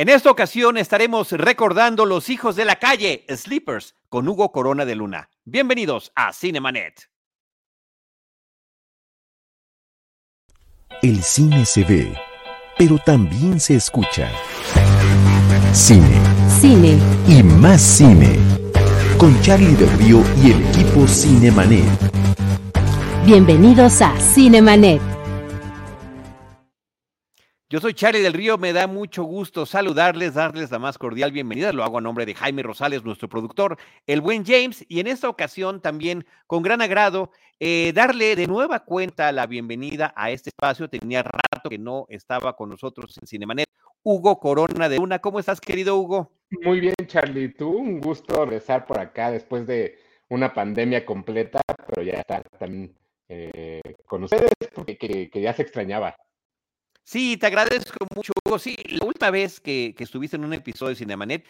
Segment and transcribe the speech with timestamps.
[0.00, 4.94] En esta ocasión estaremos recordando Los Hijos de la Calle, Sleepers, con Hugo Corona de
[4.94, 5.28] Luna.
[5.44, 7.10] Bienvenidos a Cinemanet.
[11.02, 12.18] El cine se ve,
[12.78, 14.32] pero también se escucha.
[15.74, 16.18] Cine.
[16.48, 16.98] Cine.
[17.28, 18.38] Y más cine.
[19.18, 21.84] Con Charlie del Río y el equipo Cinemanet.
[23.26, 25.19] Bienvenidos a Cinemanet.
[27.72, 31.72] Yo soy Charlie del Río, me da mucho gusto saludarles, darles la más cordial bienvenida.
[31.72, 33.76] Lo hago a nombre de Jaime Rosales, nuestro productor,
[34.08, 38.80] el buen James, y en esta ocasión también con gran agrado eh, darle de nueva
[38.80, 40.90] cuenta la bienvenida a este espacio.
[40.90, 43.68] Tenía rato que no estaba con nosotros en Cinemanet.
[44.02, 46.32] Hugo Corona de Una, ¿cómo estás, querido Hugo?
[46.64, 47.50] Muy bien, Charlie.
[47.50, 49.96] Tú, un gusto regresar por acá después de
[50.28, 52.96] una pandemia completa, pero ya está también
[53.28, 56.16] eh, con ustedes porque que ya se extrañaba.
[57.04, 58.58] Sí, te agradezco mucho, Hugo.
[58.58, 61.44] Sí, la última vez que, estuviste en un episodio de Cinemanet,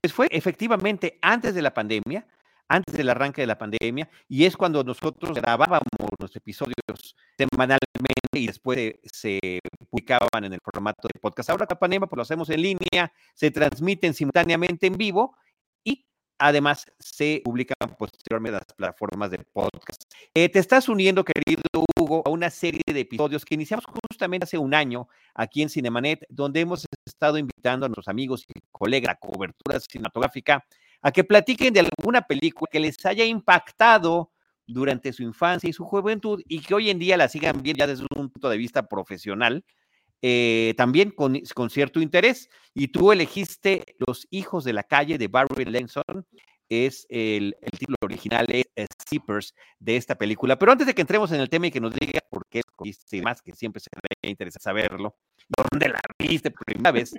[0.00, 2.26] pues fue efectivamente antes de la pandemia,
[2.68, 7.78] antes del arranque de la pandemia, y es cuando nosotros grabábamos los episodios semanalmente
[8.32, 11.50] y después se publicaban en el formato de podcast.
[11.50, 15.36] Ahora la pandemia, pues lo hacemos en línea, se transmiten simultáneamente en vivo
[16.38, 20.02] Además, se publican posteriormente las plataformas de podcast.
[20.34, 21.62] Eh, te estás uniendo, querido
[22.24, 26.60] A una serie de episodios que iniciamos justamente hace un año aquí en Cinemanet, donde
[26.60, 30.64] hemos estado invitando a nuestros amigos y colegas a cobertura cinematográfica
[31.02, 34.30] a que platiquen de alguna película que les haya impactado
[34.66, 37.86] durante su infancia y su juventud y que hoy en día la sigan viendo ya
[37.86, 39.64] desde un punto de vista profesional
[40.26, 42.48] eh, también con, cierto interés.
[42.72, 46.26] Y tú elegiste Los Hijos de la Calle de Barry Lenson,
[46.74, 48.66] es el, título original, es,
[49.08, 50.58] Zippers de esta película.
[50.58, 53.22] Pero antes de que entremos en el tema y que nos diga por qué escogiste
[53.22, 53.90] más, que siempre se
[54.22, 55.16] interesa saberlo,
[55.48, 57.14] dónde la viste por primera vez,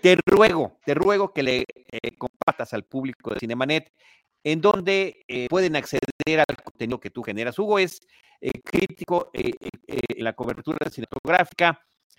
[0.00, 3.92] te ruego, te ruego que le eh, compartas al público de Cinemanet
[4.42, 6.00] en donde eh, pueden acceder
[6.36, 7.58] al contenido que tú generas.
[7.58, 8.00] Hugo es
[8.64, 11.78] crítico en la cobertura cinematográfica,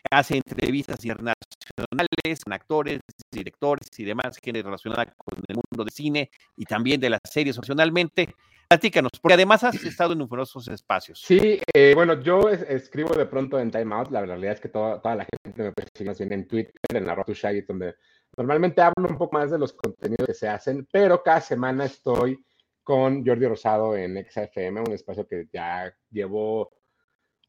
[0.10, 3.00] hace entrevistas internacionales con actores,
[3.32, 7.58] directores y demás gente relacionada con el mundo del cine y también de las series
[7.58, 8.34] opcionalmente.
[8.68, 11.20] Platícanos, porque además has estado en numerosos espacios.
[11.20, 14.12] Sí, eh, bueno, yo escribo de pronto en Time Out.
[14.12, 17.96] La realidad es que toda, la gente me persigue en Twitter, en la Shaggy, donde
[18.38, 22.46] normalmente hablo un poco más de los contenidos que se hacen, pero cada semana estoy
[22.82, 26.72] con Jordi Rosado en XFM, un espacio que ya llevo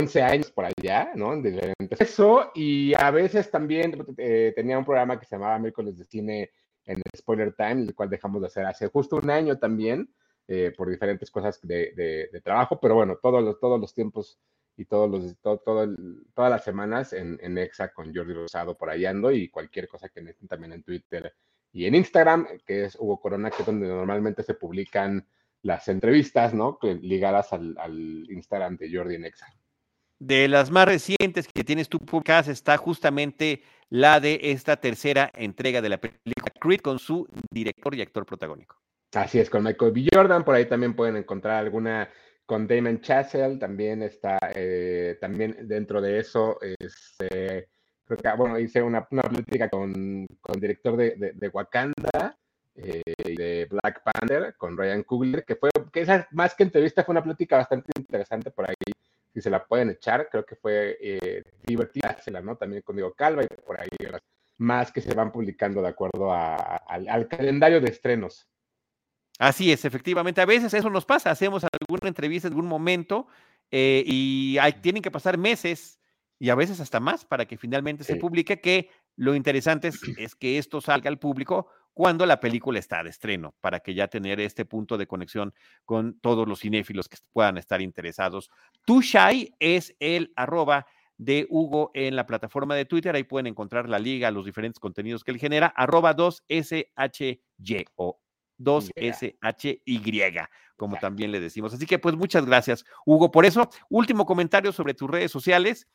[0.03, 1.41] 11 años por allá, ¿no?
[1.99, 6.51] Eso, y a veces también eh, tenía un programa que se llamaba Miércoles de Cine
[6.85, 10.13] en Spoiler Time, el cual dejamos de hacer hace justo un año también,
[10.49, 14.41] eh, por diferentes cosas de, trabajo, pero bueno, todos los, todos los tiempos
[14.77, 15.61] y todos los, todo,
[16.35, 20.09] todas las semanas en, en, EXA con Jordi Rosado por allá ando y cualquier cosa
[20.09, 21.33] que necesiten también en Twitter
[21.73, 25.27] y en Instagram, que es Hugo Corona, que es donde normalmente se publican
[25.63, 26.79] las entrevistas, ¿no?
[26.83, 29.47] Ligadas al, al Instagram de Jordi en EXA.
[30.25, 35.83] De las más recientes que tienes tú publicadas está justamente la de esta tercera entrega
[35.83, 38.81] de la película Creed con su director y actor protagónico.
[39.15, 40.07] Así es, con Michael B.
[40.15, 42.09] Jordan, por ahí también pueden encontrar alguna
[42.47, 47.69] con Damon Chazelle, también está, eh, también dentro de eso, este,
[48.05, 52.39] creo que, bueno, hice una, una política con, con, el director de, de, Wakanda,
[52.77, 57.13] eh, de Black Panther, con Ryan Coogler, que fue, que esa más que entrevista fue
[57.13, 58.93] una plática bastante interesante por ahí
[59.33, 62.57] si se la pueden echar, creo que fue eh, divertida, ¿no?
[62.57, 63.89] También con Diego Calva y por ahí
[64.59, 68.49] más que se van publicando de acuerdo al, calendario de estrenos.
[69.39, 70.41] Así es, efectivamente.
[70.41, 73.27] A veces eso nos pasa, hacemos alguna entrevista en algún momento
[73.71, 75.99] eh, y hay, tienen que pasar meses
[76.39, 80.59] y a veces hasta más para que finalmente se publique, que lo interesante es, que
[80.59, 84.65] esto salga al público cuando la película está de estreno, para que ya tener este
[84.65, 85.53] punto de conexión
[85.85, 88.51] con todos los cinéfilos que puedan estar interesados.
[88.85, 90.87] Tushai es el arroba
[91.19, 93.15] de Hugo en la plataforma de Twitter.
[93.15, 98.19] Ahí pueden encontrar la liga, los diferentes contenidos que él genera, arroba 2SHY o
[98.59, 101.75] 2SHY, como también le decimos.
[101.75, 103.69] Así que pues muchas gracias, Hugo, por eso.
[103.89, 105.87] Último comentario sobre tus redes sociales.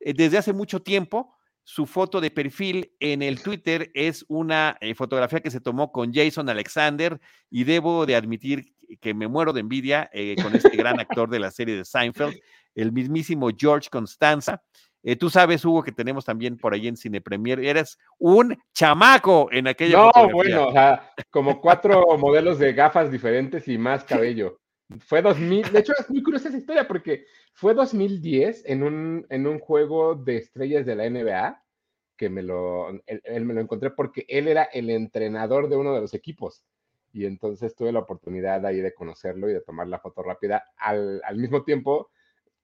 [0.00, 1.34] Eh, desde hace mucho tiempo
[1.64, 6.12] su foto de perfil en el Twitter es una eh, fotografía que se tomó con
[6.12, 7.18] Jason Alexander
[7.50, 11.38] y debo de admitir que me muero de envidia eh, con este gran actor de
[11.40, 12.38] la serie de Seinfeld,
[12.74, 14.62] el mismísimo George Constanza.
[15.02, 17.60] Eh, tú sabes, Hugo, que tenemos también por ahí en Cine Premier.
[17.60, 23.68] Eres un chamaco en aquella No, bueno, o sea, como cuatro modelos de gafas diferentes
[23.68, 24.60] y más cabello.
[25.00, 29.46] Fue 2000, de hecho es muy curiosa esa historia porque fue 2010 en un, en
[29.46, 31.62] un juego de estrellas de la NBA
[32.16, 36.14] que me lo, me lo encontré porque él era el entrenador de uno de los
[36.14, 36.62] equipos.
[37.12, 40.64] Y entonces tuve la oportunidad ahí de conocerlo y de tomar la foto rápida.
[40.76, 42.10] Al, al mismo tiempo,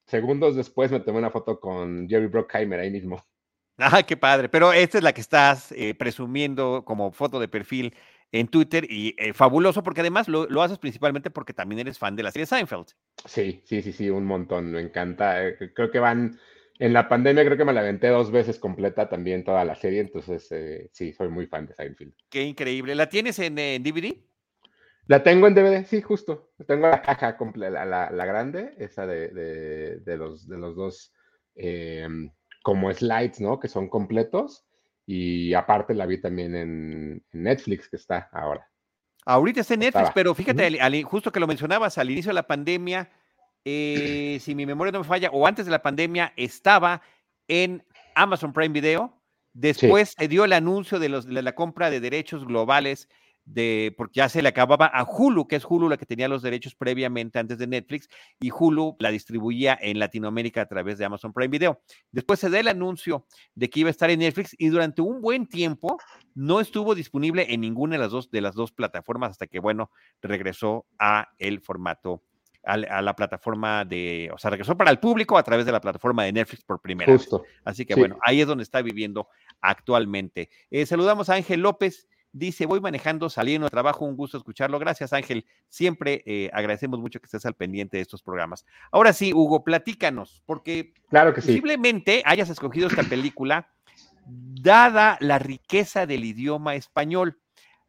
[0.07, 3.25] segundos después me tomé una foto con Jerry Brockheimer ahí mismo.
[3.83, 4.51] Ah, qué padre.
[4.51, 7.95] Pero esta es la que estás eh, presumiendo como foto de perfil
[8.33, 12.17] en Twitter y eh, fabuloso porque además lo, lo, haces principalmente porque también eres fan
[12.17, 12.89] de la serie Seinfeld.
[13.27, 14.71] Sí, sí, sí, sí, un montón.
[14.71, 15.47] Me encanta.
[15.47, 16.39] Eh, creo que van
[16.81, 20.01] en la pandemia creo que me la aventé dos veces completa también toda la serie,
[20.01, 22.15] entonces eh, sí, soy muy fan de Seinfeld.
[22.31, 22.95] Qué increíble.
[22.95, 24.17] ¿La tienes en, DVD?
[25.07, 26.53] La tengo en DVD, sí, justo.
[26.67, 31.13] Tengo la caja completa, la, la, grande, esa de, de, de, los, de los dos
[31.55, 32.09] eh,
[32.63, 33.61] como slides, ¿no?
[33.61, 34.65] Que son completos.
[35.07, 38.69] Y aparte la vi también en, Netflix, que está ahora.
[39.27, 42.47] Ahorita está en Netflix, pero fíjate, al, justo que lo mencionabas, al inicio de la
[42.47, 43.11] pandemia,
[43.65, 47.03] eh, si mi memoria no me falla, o antes de la pandemia, estaba
[47.49, 49.21] en Amazon Prime Video.
[49.53, 53.09] Después se dio el anuncio de, los, de la compra de derechos globales
[53.45, 56.43] de, porque ya se le acababa a Hulu, que es Hulu la que tenía los
[56.43, 58.09] derechos previamente antes de Netflix,
[58.39, 61.81] y Hulu la distribuía en Latinoamérica a través de Amazon Prime Video.
[62.13, 65.21] Después se da el anuncio de que iba a estar en Netflix y durante un
[65.21, 65.99] buen tiempo
[66.35, 69.91] no estuvo disponible en ninguna de las dos, de las dos plataformas hasta que, bueno,
[70.23, 72.23] regresó a el formato
[72.63, 76.25] a, la plataforma de, o sea, regresó para el público a través de la plataforma
[76.25, 77.29] de Netflix por primera vez.
[77.65, 79.29] Así que bueno, ahí es donde está viviendo
[79.61, 80.51] actualmente.
[80.71, 82.09] Eh, saludamos a Ángel López.
[82.33, 84.79] Dice, voy manejando, saliendo de trabajo, un gusto escucharlo.
[84.79, 85.47] Gracias, Ángel.
[85.69, 88.65] Siempre eh, agradecemos mucho que estés al pendiente de estos programas.
[88.93, 93.69] Ahora sí, Hugo, platícanos, porque claro que posiblemente hayas escogido esta película
[94.27, 97.41] dada la riqueza del idioma español.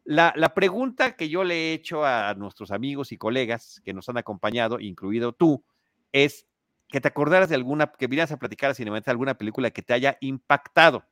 [0.04, 4.18] La, pregunta que yo le he hecho a nuestros amigos y colegas que nos han
[4.18, 5.64] acompañado, incluido tú,
[6.10, 6.46] es
[6.88, 9.94] que te acordaras de alguna, que vinieras a platicar a Cinemanet alguna película que te
[9.94, 11.04] haya impactado.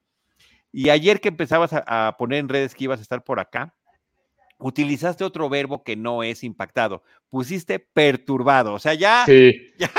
[0.73, 3.75] Y ayer que empezabas a, poner en redes que ibas a estar por acá,
[4.59, 7.03] utilizaste otro verbo que no es impactado.
[7.29, 8.75] Pusiste perturbado.
[8.75, 9.25] O sea, ya,
[9.79, 9.91] ya,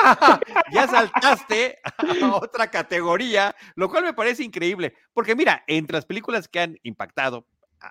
[0.71, 4.93] ya, saltaste a otra categoría, lo cual me parece increíble.
[5.13, 7.47] Porque mira, entre las películas que han impactado,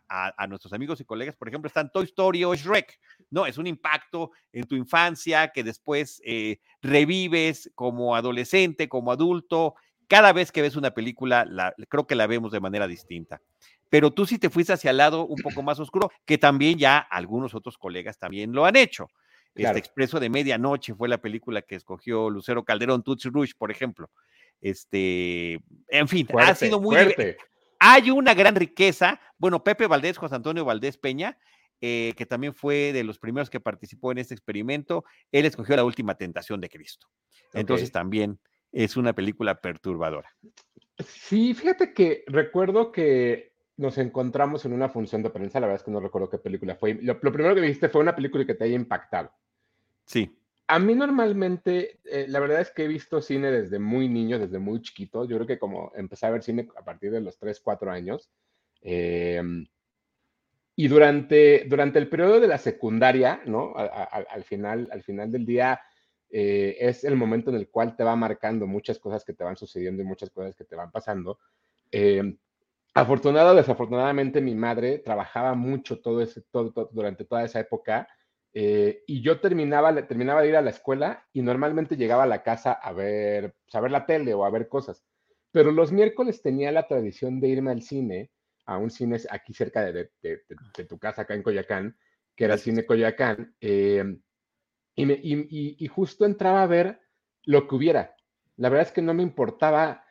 [0.09, 2.99] a, nuestros amigos y colegas, por ejemplo, están Toy Story o Shrek,
[3.31, 3.47] ¿no?
[3.47, 9.75] Es un impacto en tu infancia que después eh, revives como adolescente, como adulto.
[10.11, 13.41] Cada vez que ves una película, la, creo que la vemos de manera distinta.
[13.89, 16.99] Pero tú sí te fuiste hacia el lado un poco más oscuro, que también ya
[16.99, 19.07] algunos otros colegas también lo han hecho.
[19.55, 24.11] Este Expreso de Medianoche fue la película que escogió Lucero Calderón, Tutsi Rush, por ejemplo.
[24.61, 26.97] Este, en fin, ha sido muy,
[27.79, 29.21] hay una gran riqueza.
[29.39, 31.39] Bueno, Pepe Valdés, José Antonio Valdés Peña,
[31.81, 35.85] eh, que también fue de los primeros que participó en este experimento, él escogió La
[35.85, 37.07] Última Tentación de Cristo.
[37.55, 38.41] Entonces también
[38.73, 40.31] es una película perturbadora.
[40.99, 45.85] Sí, fíjate que recuerdo que nos encontramos en una función de prensa, la verdad es
[45.85, 46.95] que no recuerdo qué película fue.
[46.95, 49.33] Lo, lo primero que viste fue una película que te haya impactado.
[50.05, 50.37] Sí.
[50.67, 54.59] A mí normalmente, eh, la verdad es que he visto cine desde muy niño, desde
[54.59, 55.25] muy chiquito.
[55.25, 58.31] Yo creo que como empecé a ver cine a partir de los 3, 4 años.
[58.83, 59.67] Em,
[60.77, 63.75] y durante, durante el periodo de la secundaria, ¿no?
[63.75, 65.81] al, final, al final del día,
[66.31, 69.57] eh, es el momento en el cual te va marcando muchas cosas que te van
[69.57, 71.39] sucediendo y muchas cosas que te van pasando.
[71.91, 72.37] Eh,
[72.95, 78.09] afortunado o desafortunadamente, mi madre trabajaba mucho todo ese, todo, durante toda esa época
[78.53, 82.43] eh, y yo terminaba, terminaba de ir a la escuela y normalmente llegaba a la
[82.43, 85.05] casa a ver, pues, a ver la tele o a ver cosas.
[85.53, 88.31] Pero los miércoles tenía la tradición de irme al cine,
[88.67, 90.11] a un cine aquí cerca de,
[90.89, 91.97] tu casa, acá en Coyacán,
[92.37, 94.05] que era Cine Coyacán, eh,
[95.03, 97.01] y, y, justo entraba a ver
[97.45, 98.17] lo que hubiera.
[98.57, 100.05] La verdad es que no me importaba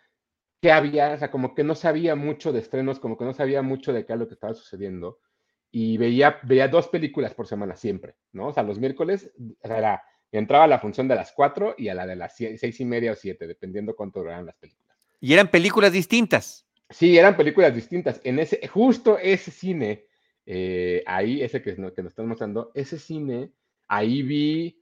[0.62, 3.62] qué había, o sea, como que no sabía mucho de estrenos, como que no sabía
[3.62, 5.20] mucho de qué era lo que estaba sucediendo
[5.72, 8.48] y veía, veía dos películas por semana siempre, ¿no?
[8.48, 9.32] O sea, los miércoles
[9.64, 12.86] era, entraba a la función de las cuatro y a la de las seis y
[12.86, 14.98] media o siete, dependiendo cuánto duraran las películas.
[15.20, 16.66] ¿Y eran películas distintas?
[16.90, 18.20] Sí, eran películas distintas.
[18.24, 20.06] En ese, justo ese cine,
[20.46, 23.52] eh, ahí, ese que, que nos están mostrando, ese cine,
[23.88, 24.79] ahí vi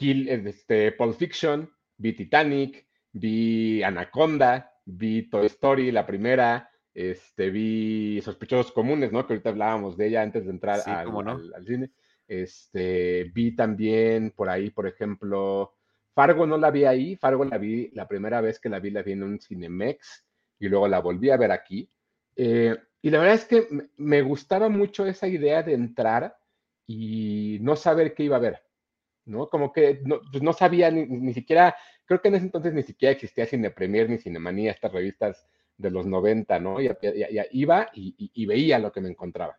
[0.00, 8.18] Kill, este, Pulp Fiction, vi Titanic, vi Anaconda, vi Toy Story, la primera, este, vi
[8.22, 9.26] Sospechosos Comunes, ¿no?
[9.26, 11.90] Que ahorita hablábamos de ella antes de entrar al, cine.
[12.26, 15.74] Este, vi también por ahí, por ejemplo,
[16.14, 19.02] Fargo no la vi ahí, Fargo la vi, la primera vez que la vi, la
[19.02, 20.24] vi en un Cinemex
[20.60, 21.90] y luego la volví a ver aquí.
[22.36, 26.38] Eh, y la verdad es que me gustaba mucho esa idea de entrar
[26.86, 28.62] y no saber qué iba a ver,
[29.24, 29.48] ¿no?
[29.48, 32.82] Como que no, pues no sabía ni, ni, siquiera, creo que en ese entonces ni
[32.82, 35.46] siquiera existía Cine Premier ni Cinemanía, estas revistas
[35.80, 36.80] de los 90, ¿no?
[36.80, 36.90] Y,
[37.52, 39.56] iba y, veía lo que me encontraba.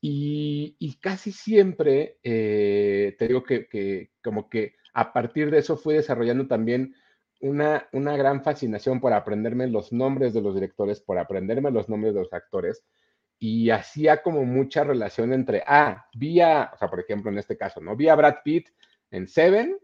[0.00, 6.46] y, casi siempre, eh, te digo que, como que a partir de eso fui desarrollando
[6.46, 6.94] también
[7.40, 12.14] una, una gran fascinación por aprenderme los nombres de los directores, por aprenderme los nombres
[12.14, 12.84] de los actores,
[13.46, 17.78] y hacía como mucha relación entre, ah, vía, o sea, por ejemplo, en este caso,
[17.78, 17.94] ¿no?
[17.94, 18.70] Vi a Brad Pitt
[19.10, 19.76] en Seven,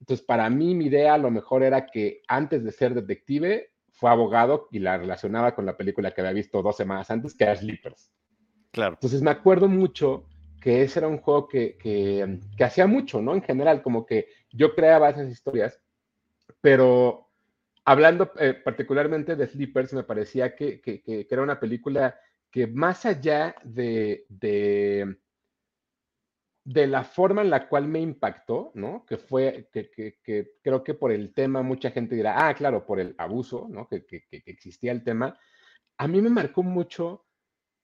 [0.00, 4.08] entonces para mí mi idea a lo mejor era que antes de ser detective fue
[4.08, 7.56] abogado y la relacionaba con la película que había visto dos semanas antes, que era
[7.56, 8.10] Sleepers.
[8.70, 8.94] Claro.
[8.94, 10.24] Entonces me acuerdo mucho
[10.62, 13.34] que ese era un juego que, que, que hacía mucho, ¿no?
[13.34, 15.78] En general, como que yo creaba esas historias,
[16.62, 17.28] pero
[17.84, 22.18] hablando eh, particularmente de Sleepers, me parecía que, que, era una película
[22.56, 25.18] que más allá de, de,
[26.64, 29.04] de, la forma en la cual me impactó, ¿no?
[29.04, 32.98] Que fue, que, que, creo que por el tema mucha gente dirá, ah, claro, por
[32.98, 33.86] el abuso, ¿no?
[33.86, 35.38] Que, existía el tema.
[35.98, 37.26] A mí me marcó mucho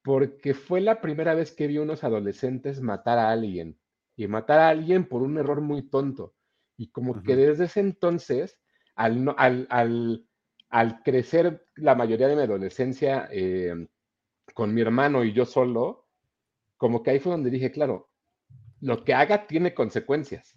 [0.02, 3.79] porque fue la primera vez que vi unos adolescentes matar a alguien
[4.17, 6.35] y matar a alguien por un error muy tonto.
[6.79, 8.59] Y como que desde ese entonces,
[8.95, 10.26] al, al,
[10.71, 13.75] al, crecer la mayoría de mi adolescencia eh,
[14.55, 16.07] con mi hermano y yo solo,
[16.77, 18.11] como que ahí fue donde dije, claro,
[18.81, 20.57] lo que haga tiene consecuencias.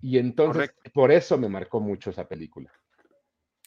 [0.00, 2.72] Y entonces, por eso me marcó mucho esa película.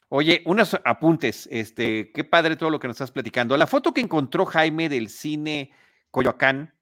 [0.07, 3.55] Oye, unos apuntes, este, qué padre todo lo que nos estás platicando.
[3.55, 5.71] La foto que encontró Jaime del cine
[6.09, 6.73] Coyoacán,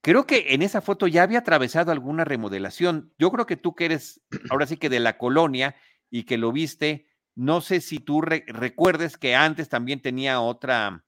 [0.00, 3.12] creo que en esa foto ya había atravesado alguna remodelación.
[3.18, 5.76] Yo creo que tú que eres ahora sí que de la colonia
[6.10, 11.04] y que lo viste, no sé si tú recuerdes que antes también tenía otra,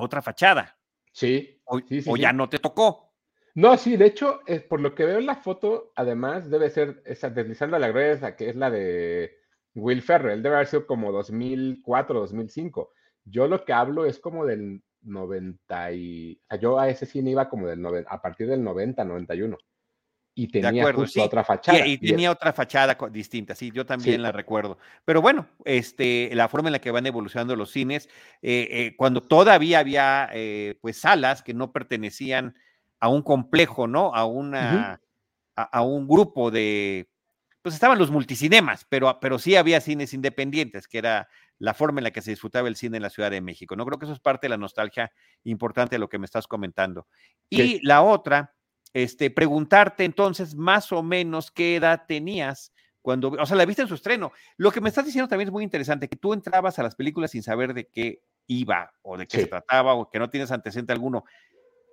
[0.00, 0.78] otra fachada.
[1.12, 1.60] Sí.
[1.64, 3.10] O, sí, o ya no te tocó.
[3.54, 7.02] No, sí, de hecho, es, por lo que veo en la foto, además debe ser
[7.04, 9.36] esa deslizando la greda, que es la de
[9.74, 12.92] Will Ferrell, debe haber sido como 2004, 2005.
[13.24, 16.40] Yo lo que hablo es como del 90 y...
[16.42, 19.58] O sea, yo a ese cine iba como del 90, a partir del 90, 91.
[20.40, 21.86] Y tenía otra fachada.
[21.86, 24.78] Y, tenía otra fachada distinta, sí, yo también la recuerdo.
[25.04, 28.08] Pero bueno, este, la forma en la que van evolucionando los cines,
[28.40, 32.54] eh, eh, cuando todavía había eh, pues salas que no pertenecían
[33.00, 34.14] a un complejo, ¿no?
[34.14, 35.02] A una,
[35.56, 37.10] a, un grupo de,
[37.60, 41.28] pues estaban los multicinemas, pero, pero sí había cines independientes, que era
[41.58, 43.76] la forma en la que se disfrutaba el cine en la Ciudad de México.
[43.76, 45.12] No creo que eso es parte de la nostalgia
[45.44, 47.06] importante de lo que me estás comentando.
[47.50, 48.54] Y la otra,
[48.92, 53.88] este, preguntarte entonces más o menos qué edad tenías cuando, o sea, la viste en
[53.88, 54.32] su estreno.
[54.56, 57.30] Lo que me estás diciendo también es muy interesante, que tú entrabas a las películas
[57.30, 60.92] sin saber de qué iba o de qué se trataba o que no tienes antecedente
[60.92, 61.24] alguno.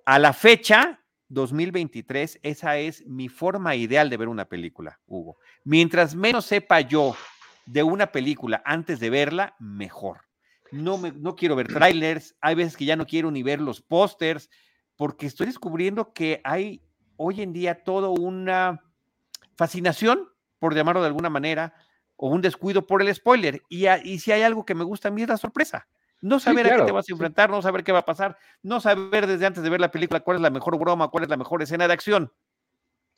[0.04, 5.38] A la fecha, 2023, esa es mi forma ideal de ver una película, Hugo.
[5.64, 7.16] Mientras menos sepa yo
[7.66, 10.22] de una película antes de verla, mejor.
[10.72, 13.80] No, me, no quiero ver trailers, hay veces que ya no quiero ni ver los
[13.80, 14.50] pósters,
[14.96, 16.82] porque estoy descubriendo que hay
[17.18, 18.80] hoy en día toda una
[19.56, 21.74] fascinación, por llamarlo de alguna manera,
[22.16, 23.62] o un descuido por el spoiler.
[23.68, 25.86] Y, y si hay algo que me gusta a mí es la sorpresa.
[26.20, 28.80] No saber a qué te vas a enfrentar, no saber qué va a pasar, no
[28.80, 31.36] saber desde antes de ver la película cuál es la mejor broma, cuál es la
[31.36, 32.32] mejor escena de acción.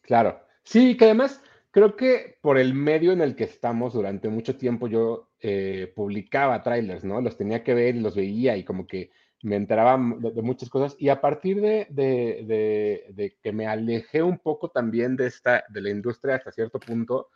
[0.02, 0.44] Claro.
[0.64, 4.86] Sí, que además creo que por el medio en el que estamos durante mucho tiempo
[4.86, 7.20] yo eh, publicaba trailers, ¿no?
[7.22, 9.10] Los tenía que ver y los veía y como que
[9.42, 10.96] me enteraba de, muchas cosas.
[10.98, 15.90] Y a partir de, de, que me alejé un poco también de, esta, de la
[15.90, 17.28] industria hasta cierto punto,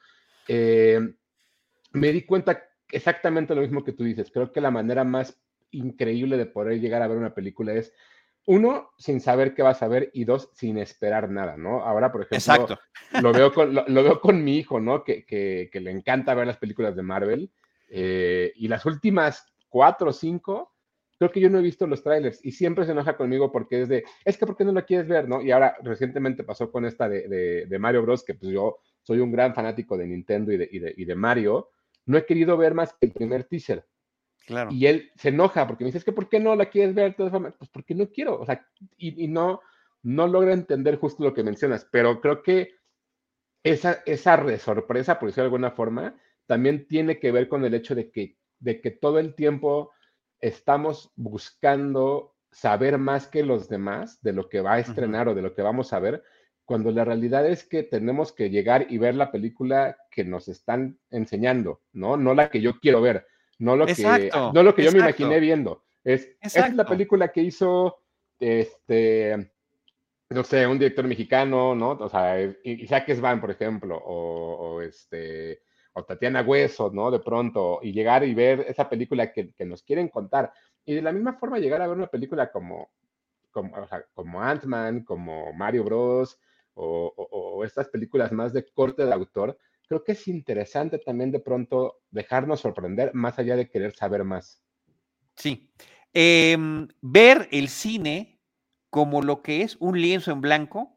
[0.49, 1.01] eh,
[1.93, 4.31] me di cuenta exactamente lo mismo que tú dices.
[4.31, 7.93] Creo que la manera más increíble de poder llegar a ver una película es,
[8.47, 11.83] uno, sin saber qué vas a ver y dos, sin esperar nada, ¿no?
[11.83, 12.79] Ahora, por ejemplo,
[13.23, 15.03] Lo, veo con, lo, veo con mi hijo, ¿no?
[15.03, 17.51] Que, que, le encanta ver las películas de Marvel
[17.89, 20.74] eh, y las últimas cuatro o cinco,
[21.19, 23.89] creo que yo no he visto los trailers y siempre se enoja conmigo porque es
[23.89, 25.43] de, es que ¿por qué no lo quieres ver, no?
[25.43, 29.33] Y ahora recientemente pasó con esta de, de, Mario Bros, que pues yo soy un
[29.33, 31.71] gran fanático de Nintendo y de, y de, y de Mario,
[32.07, 33.87] no he querido ver más que el primer teaser
[34.71, 37.17] y él se enoja porque me dice, es que ¿por qué no la quieres ver?
[37.17, 38.67] Pues porque no quiero, o sea,
[38.99, 39.61] y, no,
[40.03, 42.75] no logra entender justo lo que mencionas, pero creo que
[43.63, 46.15] esa, esa sorpresa, por decirlo de alguna forma,
[46.47, 49.93] también tiene que ver con el hecho de que, de que todo el tiempo
[50.41, 55.43] estamos buscando saber más que los demás de lo que va a estrenar o de
[55.43, 56.23] lo que vamos a ver,
[56.65, 60.99] cuando la realidad es que tenemos que llegar y ver la película que nos están
[61.11, 62.17] enseñando, ¿no?
[62.17, 63.27] No la que yo quiero ver
[63.59, 65.85] no lo que, no lo que yo me imaginé viendo.
[66.03, 67.99] Es, es la película que hizo,
[68.39, 69.53] este,
[70.31, 71.93] no sé, un director mexicano, ¿no?
[71.93, 75.63] O sea, Isaac Svan, por ejemplo, o, este,
[75.95, 77.11] o Tatiana Hueso, ¿no?
[77.11, 80.53] De pronto, y llegar y ver esa película que, nos quieren contar.
[80.85, 82.91] Y de la misma forma llegar a ver una película como,
[83.51, 83.73] como,
[84.13, 86.39] como Ant-Man, como Mario Bros,
[86.75, 92.01] o, estas películas más de corte de autor, creo que es interesante también de pronto
[92.11, 94.61] dejarnos sorprender más allá de querer saber más.
[95.37, 95.71] Sí.
[96.13, 98.41] Em, ver el cine
[98.91, 100.94] como lo que es un lienzo en blanco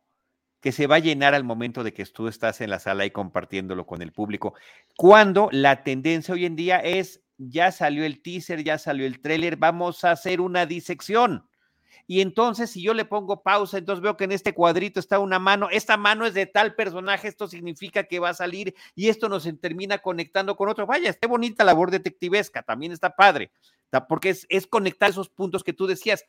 [0.61, 3.11] que se va a llenar al momento de que tú estás en la sala y
[3.11, 4.55] compartiéndolo con el público.
[4.95, 9.57] Cuando la tendencia hoy en día es, ya salió el teaser, ya salió el tráiler,
[9.57, 11.47] vamos a hacer una disección.
[12.09, 15.39] Y entonces, si yo le pongo pausa, entonces veo que en este cuadrito está una
[15.39, 19.27] mano, esta mano es de tal personaje, esto significa que va a salir y esto
[19.27, 20.87] nos termina conectando con otro.
[20.87, 23.51] Vaya, está bonita labor detectivesca, también está padre,
[24.07, 26.23] porque es, es conectar esos puntos que tú decías.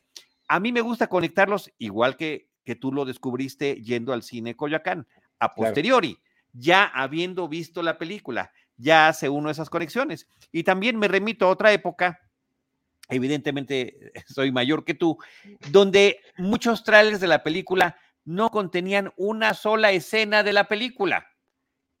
[0.49, 5.07] A mí me gusta conectarlos igual que que tú lo descubriste yendo al cine Coyoacán,
[5.39, 6.17] a posteriori,
[6.53, 10.27] ya habiendo visto la película, ya hace uno esas conexiones.
[10.51, 12.19] Y también me remito a otra época,
[13.09, 15.17] evidentemente soy mayor que tú,
[15.69, 21.27] donde muchos trailers de la película no contenían una sola escena de la película.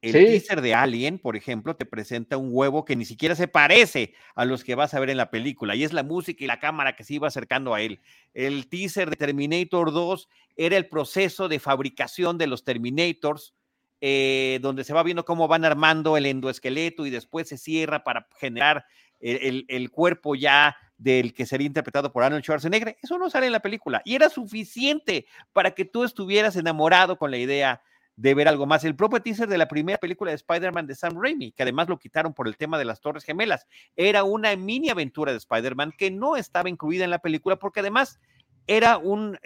[0.01, 4.13] El teaser de Alien, por ejemplo, te presenta un huevo que ni siquiera se parece
[4.33, 6.59] a los que vas a ver en la película, y es la música y la
[6.59, 7.99] cámara que se iba acercando a él.
[8.33, 13.53] El teaser de Terminator 2 era el proceso de fabricación de los Terminators,
[13.99, 18.29] eh, donde se va viendo cómo van armando el endoesqueleto y después se cierra para
[18.37, 18.85] generar
[19.19, 22.97] el, el cuerpo ya del que sería interpretado por Arnold Schwarzenegger.
[23.01, 27.31] Eso no sale en la película, y era suficiente para que tú estuvieras enamorado con
[27.31, 27.81] la idea
[28.19, 28.83] de ver algo más.
[28.83, 31.97] El propio teaser de la primera película de Spider-Man de Sam Raimi, que además lo
[31.97, 36.11] quitaron por el tema de las Torres Gemelas, era una mini aventura de Spider-Man que
[36.11, 38.19] no estaba incluida en la película porque además
[38.67, 39.37] era un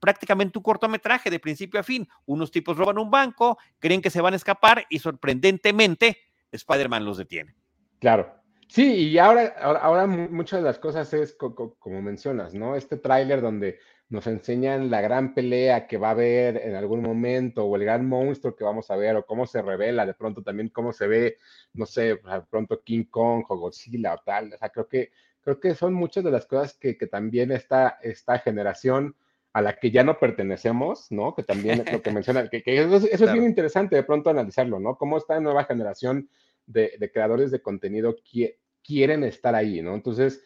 [0.00, 2.08] prácticamente un cortometraje de principio a fin.
[2.24, 6.18] Unos tipos roban un banco, creen que se van a escapar y sorprendentemente
[6.50, 7.54] Spider-Man los detiene.
[8.00, 8.35] Claro.
[8.68, 12.76] Sí, y ahora, ahora, muchas de las cosas es como mencionas, ¿no?
[12.76, 17.64] Este tráiler donde nos enseñan la gran pelea que va a haber en algún momento,
[17.64, 20.68] o el gran monstruo que vamos a ver, o cómo se revela de pronto también
[20.68, 21.38] cómo se ve,
[21.72, 24.52] no sé, de pronto King Kong o Godzilla o tal.
[24.52, 28.38] O sea, creo que, creo que son muchas de las cosas que, también esta, esta
[28.38, 29.16] generación
[29.52, 31.34] a la que ya no pertenecemos, ¿no?
[31.34, 34.96] Que también es lo que menciona, que, eso, es bien interesante de pronto analizarlo, ¿no?
[34.96, 36.28] Cómo esta nueva generación
[36.66, 38.16] de, creadores de contenido
[38.82, 39.94] quieren estar ahí, ¿no?
[39.94, 40.42] Entonces,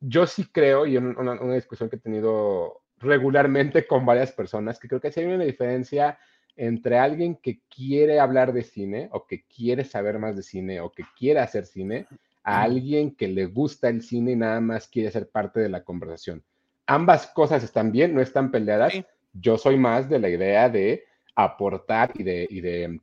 [0.00, 4.88] yo sí creo, y una, una, discusión que he tenido regularmente con varias personas, que
[4.88, 6.18] creo que sí hay una diferencia
[6.56, 10.90] entre alguien que quiere hablar de cine o que quiere saber más de cine o
[10.90, 12.06] que quiere hacer cine,
[12.42, 15.82] a alguien que le gusta el cine y nada más quiere ser parte de la
[15.82, 16.44] conversación.
[16.86, 18.94] Ambas cosas están bien, no están peleadas.
[19.32, 21.04] Yo soy más de la idea de
[21.34, 23.00] aportar y de, y de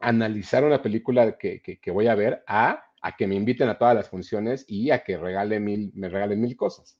[0.00, 3.78] analizar una película que, que, que voy a ver a a que me inviten a
[3.78, 6.98] todas las funciones y a que regale mil, me regalen mil cosas.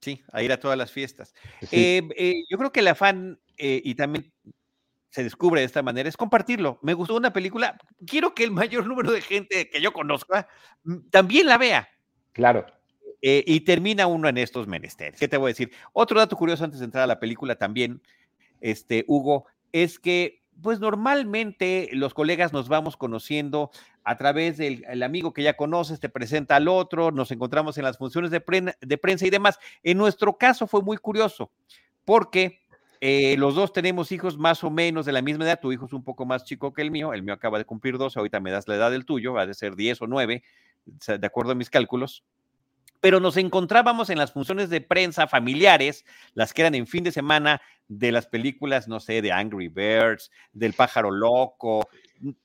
[0.00, 1.34] Sí, a ir a todas las fiestas.
[1.70, 4.32] Eh, eh, yo creo que el afán, eh, y también
[5.10, 6.78] se descubre de esta manera, es compartirlo.
[6.82, 10.48] Me gustó una película, quiero que el mayor número de gente que yo conozca
[10.82, 11.88] mm, también la vea.
[12.32, 12.66] Claro.
[13.26, 15.18] y termina uno en estos menesteres.
[15.18, 15.70] ¿Qué te voy a decir?
[15.92, 18.02] Otro dato curioso antes de entrar a la película también,
[18.60, 23.70] este, Hugo, es que pues normalmente los colegas nos vamos conociendo
[24.02, 27.98] a través del amigo que ya conoces, te presenta al otro, nos encontramos en las
[27.98, 29.58] funciones de, prensa y demás.
[29.82, 31.50] En nuestro caso fue muy curioso,
[32.04, 32.60] porque
[33.00, 35.92] eh, los dos tenemos hijos más o menos de la misma edad, tu hijo es
[35.92, 38.50] un poco más chico que el mío, el mío acaba de cumplir dos, ahorita me
[38.50, 40.42] das la edad del tuyo, va a ser 10 o 9,
[41.18, 42.24] de acuerdo a mis cálculos
[43.04, 47.12] pero nos encontrábamos en las funciones de prensa familiares, las que eran en fin de
[47.12, 51.86] semana de las películas, no sé, de Angry Birds, del Pájaro Loco,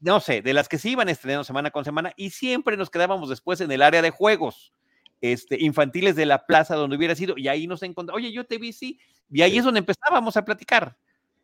[0.01, 3.29] no sé, de las que se iban estrenando semana con semana y siempre nos quedábamos
[3.29, 4.73] después en el área de juegos.
[5.21, 8.57] Este, infantiles de la plaza donde hubiera sido, y ahí nos encontramos, oye, yo te
[8.57, 8.99] vi, sí,
[9.31, 10.97] y ahí es donde empezábamos a platicar.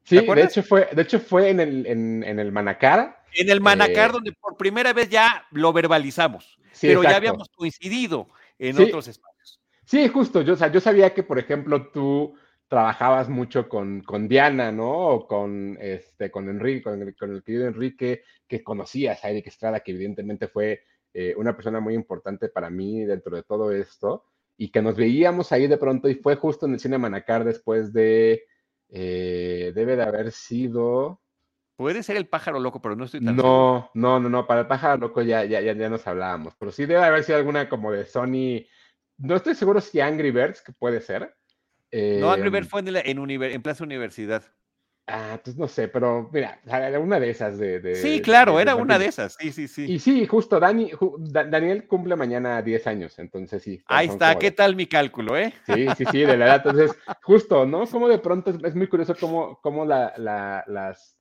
[0.04, 3.23] Sí, de hecho fue, de hecho fue en el, en, el Manacar.
[3.34, 8.28] En el Manacar, eh, donde por primera vez ya lo verbalizamos, pero ya habíamos coincidido
[8.59, 9.61] en otros espacios.
[9.85, 10.41] Sí, justo.
[10.41, 12.35] Yo, o sea, yo sabía que, por ejemplo, tú
[12.67, 14.91] trabajabas mucho con, con Diana, ¿no?
[14.91, 19.47] O con, este, con Enrique, con el, con el querido Enrique, que conocías a Eric
[19.47, 20.81] Estrada, que evidentemente fue
[21.13, 24.25] eh, una persona muy importante para mí dentro de todo esto,
[24.57, 27.93] y que nos veíamos ahí de pronto, y fue justo en el cine Manacar después
[27.93, 28.45] de,
[28.89, 31.21] eh, debe de haber sido...
[31.75, 34.67] Puede ser el pájaro loco, pero no estoy tan No, no, no, no, para el
[34.67, 37.91] pájaro loco ya, ya, ya, ya nos hablábamos, pero sí debe haber sido alguna como
[37.91, 38.65] de Sony,
[39.17, 41.35] no estoy seguro si Angry Birds, que puede ser.
[41.91, 44.43] no, Angry Birds em, fue en, en, Plaza Universidad.
[45.07, 47.79] Ah, pues no sé, pero mira, era una de esas de...
[47.79, 49.93] de sí, claro, de- de era una de esas, sí, sí, sí.
[49.93, 53.83] Y sí, justo, Dani, ju- Da- Daniel cumple mañana 10 años, entonces sí.
[53.88, 55.53] Ahí está, ¿qué tal mi cálculo, eh?
[55.67, 56.55] Sí, sí, sí, de la edad.
[56.65, 57.85] Entonces, justo, ¿no?
[57.85, 61.14] Como de pronto es, es muy curioso cómo, cómo la- la- las,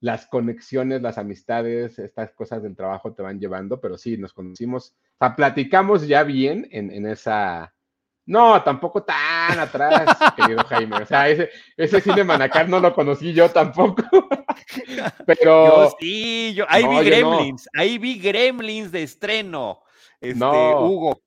[0.00, 4.94] las conexiones, las amistades, estas cosas del trabajo te van llevando, pero sí, nos conocimos,
[5.14, 7.74] o sea, platicamos ya bien en, en esa...
[8.26, 10.98] No, tampoco tan atrás, querido Jaime.
[11.02, 14.02] O sea, ese, ese cine Manacar no lo conocí yo tampoco.
[15.26, 17.02] Pero Yo sí, yo ahí No, vi no.
[17.02, 19.82] Gremlins, ahí vi Gremlins de estreno.
[20.20, 20.86] Este, No.
[20.86, 21.20] Hugo.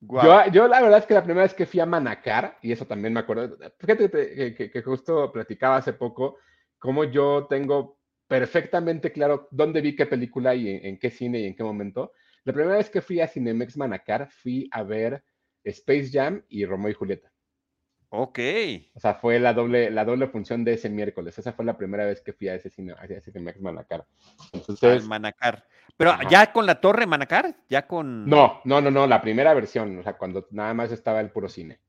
[0.00, 2.86] Yo, yo la verdad es que la primera vez que fui a Manacar, y eso
[2.86, 6.38] también me acuerdo, fíjate que, que- que justo platicaba hace poco,
[6.78, 7.98] cómo yo tengo
[8.30, 12.12] perfectamente claro dónde vi qué película y en, en qué cine y en qué momento.
[12.44, 15.24] La primera vez que fui a Cinemex Manacar, fui a ver
[15.64, 17.32] Space Jam y Romeo y Julieta.
[18.10, 18.38] Ok.
[18.94, 21.36] O sea, fue la doble, la doble función de ese miércoles.
[21.36, 24.06] Esa fue la primera vez que fui a ese cine, a ese Cinemex Manacar.
[24.52, 25.66] Al Entonces, Manacar.
[25.96, 26.28] Pero Ajá.
[26.30, 28.28] ya con la torre Manacar, ya con.
[28.28, 31.48] no, no, no, no, la primera versión, o sea, cuando nada más estaba el puro
[31.48, 31.80] cine.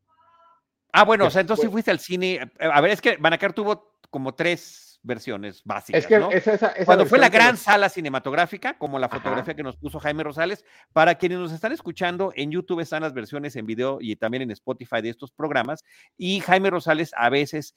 [0.92, 2.52] Ah, bueno, o sea, entonces fuiste al cine.
[2.60, 6.02] A ver, es que Manacar tuvo como tres versiones básicas.
[6.02, 6.32] Es que ¿no?
[6.32, 9.18] esa, esa, esa Cuando fue la gran sala cinematográfica, como la Ajá.
[9.18, 13.14] fotografía que nos puso Jaime Rosales, para quienes nos están escuchando, en YouTube están las
[13.14, 15.84] versiones en video y también en Spotify de estos programas,
[16.18, 17.76] y Jaime Rosales a veces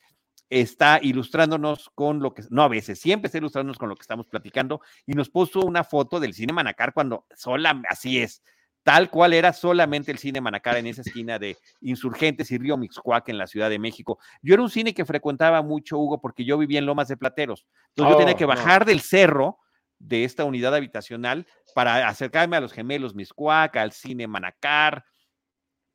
[0.51, 4.27] está ilustrándonos con lo que, no a veces, siempre está ilustrándonos con lo que estamos
[4.27, 8.43] platicando, y nos puso una foto del cine Manacar cuando sola, así es,
[8.85, 13.29] tal cual era solamente el cine Manacar en esa esquina de Insurgentes y Río Mixcoac
[13.31, 14.18] en la Ciudad de México.
[14.42, 17.66] Yo era un cine que frecuentaba mucho, Hugo, porque yo vivía en Lomas de Plateros.
[17.88, 18.49] Entonces yo tenía Oh, que no.
[18.49, 19.59] bajar del cerro
[19.99, 25.05] de esta unidad habitacional para acercarme a los gemelos Miscuac, al cine Manacar,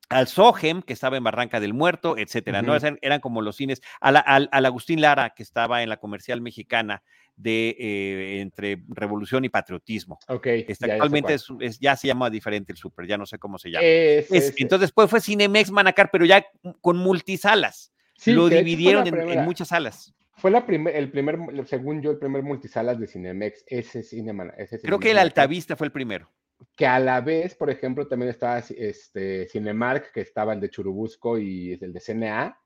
[0.10, 2.76] al Sogem, que estaba en Barranca del Muerto, etcétera, ¿no?
[2.76, 7.04] Eran, eran como los cines, al Agustín Lara, que estaba en la comercial mexicana
[7.40, 10.20] de eh, entre Revolución y Patriotismo.
[10.28, 10.46] Ok.
[10.48, 13.58] Este, ya actualmente es, es- ya se llama diferente el súper, ya no sé cómo
[13.58, 13.86] se llama.
[13.86, 16.46] Ese, Es- entonces después fue Cinemex Manacar, pero ya
[16.82, 17.94] con multisalas.
[18.18, 20.14] Sí, lo dividieron en- muchas salas.
[20.36, 24.52] Fue la primer, el primer, según yo, el primer multisalas de Cinemex, ese cine, man-
[24.58, 26.30] ese Creo que el Altavista fue el primero.
[26.76, 31.38] Que a la vez, por ejemplo, también estaba este, Cinemark, que estaba el de Churubusco
[31.38, 32.58] y el de CNA.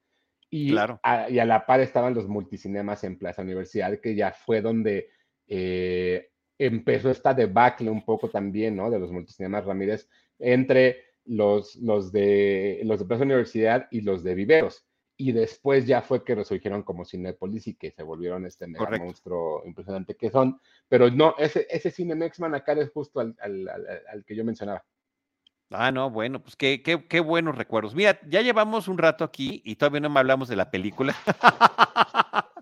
[0.55, 0.99] Y, Claro.
[1.01, 5.09] a, y a la par estaban los multicinemas en Plaza Universidad, que ya fue donde
[5.47, 8.91] eh, empezó esta debacle un poco también, ¿no?
[8.91, 14.35] De los multicinemas Ramírez entre los, los, de, los de Plaza Universidad y los de
[14.35, 14.85] Viveros.
[15.17, 19.05] Y después ya fue que resurgieron como Cinépolis y que se volvieron este mega Correcto.
[19.05, 20.59] monstruo impresionante que son.
[20.87, 24.83] Pero no, ese, ese Cinemex Manacar es justo al, al- al- al que yo mencionaba.
[25.73, 27.95] Ah, no, bueno, pues qué, qué, qué buenos recuerdos.
[27.95, 31.15] Mira, ya llevamos un rato aquí y todavía no me hablamos de la película.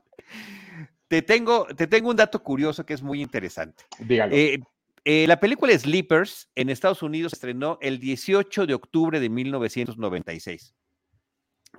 [1.08, 3.84] te, tengo, te tengo un dato curioso que es muy interesante.
[4.00, 4.34] Dígalo.
[4.36, 4.60] Eh,
[5.04, 10.74] eh, la película Sleepers en Estados Unidos se estrenó el 18 de octubre de 1996.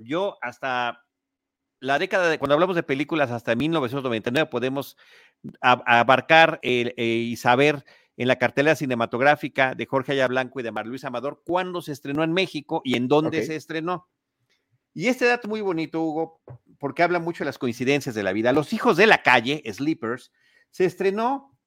[0.00, 1.04] Yo hasta
[1.80, 4.96] la década de, cuando hablamos de películas, hasta 1999 podemos
[5.60, 7.84] ab- abarcar el, eh, y saber
[8.16, 11.92] en la cartelera cinematográfica de Jorge Aya Blanco y de Mar Luis Amador cuándo se
[11.92, 14.08] estrenó en México y en dónde se estrenó.
[14.94, 16.42] Y este dato muy bonito, Hugo,
[16.78, 18.52] porque habla mucho de las coincidencias de la vida.
[18.52, 20.32] Los hijos de la calle, Sleepers,
[20.70, 21.58] se estrenó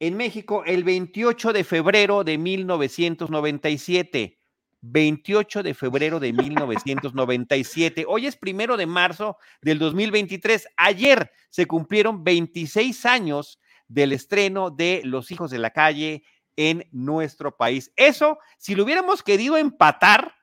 [0.00, 4.40] en México el 28 de febrero de 1997.
[4.82, 8.04] 28 de febrero de 1997.
[8.06, 10.68] Hoy es primero de marzo del 2023.
[10.76, 16.22] Ayer se cumplieron 26 años del estreno de Los Hijos de la Calle
[16.56, 17.92] en nuestro país.
[17.96, 20.34] Eso, si lo hubiéramos querido empatar,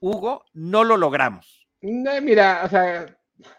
[0.00, 1.66] Hugo, no lo logramos.
[1.80, 3.06] No, mira, o sea,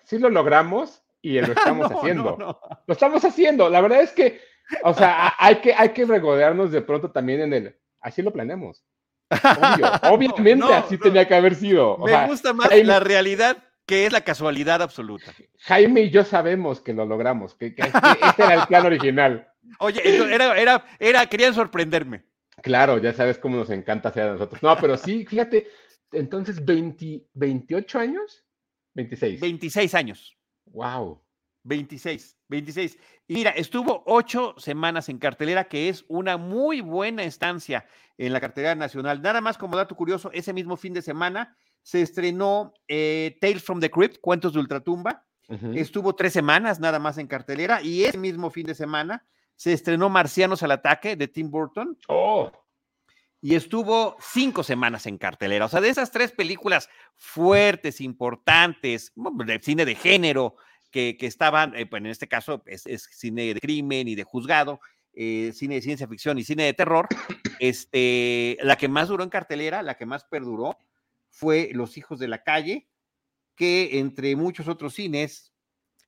[0.04, 2.36] sí lo logramos y lo estamos No, haciendo.
[2.38, 2.60] no.
[2.86, 3.70] Lo estamos haciendo.
[3.70, 4.42] La verdad es que,
[4.84, 7.80] o sea, hay que, hay que regodearnos de pronto también en el.
[8.02, 8.84] Así lo planeamos.
[9.32, 11.94] Obvio, obviamente así tenía que haber sido.
[11.94, 15.34] O Me sea, gusta más la realidad que es la casualidad absoluta.
[15.60, 19.48] Jaime y yo sabemos que lo logramos, que, que este era el plan original.
[19.80, 22.26] Oye, entonces era, era, era, querían sorprenderme.
[22.62, 24.62] Claro, ya sabes cómo nos encanta hacer a nosotros.
[24.64, 25.68] No, pero sí, fíjate,
[26.12, 28.46] entonces 20, 28 años,
[28.94, 29.42] 26.
[29.42, 30.38] 26 años.
[30.66, 31.22] Wow.
[31.64, 32.98] 26, 26.
[33.28, 37.86] Y mira, estuvo ocho semanas en cartelera, que es una muy buena estancia
[38.18, 39.22] en la cartelera nacional.
[39.22, 43.80] Nada más como dato curioso, ese mismo fin de semana se estrenó eh, Tales from
[43.80, 45.24] the Crypt, Cuentos de Ultratumba.
[45.76, 49.24] Estuvo tres semanas nada más en cartelera y ese mismo fin de semana
[49.56, 52.52] se estrenó Marcianos al Ataque de Tim Burton Oh,
[53.40, 55.66] y estuvo cinco semanas en cartelera.
[55.66, 59.14] O sea, de esas tres películas fuertes, importantes,
[59.46, 60.56] de cine de género,
[60.90, 64.24] que, que estaban, eh, pues en este caso es, es, cine de crimen y de
[64.24, 64.80] juzgado,
[65.14, 67.08] eh, cine de ciencia ficción y cine de terror,
[67.60, 70.80] este, la que más duró en cartelera, la que más perduró,
[71.36, 72.88] fue Los Hijos de la Calle,
[73.56, 75.54] que entre muchos otros cines,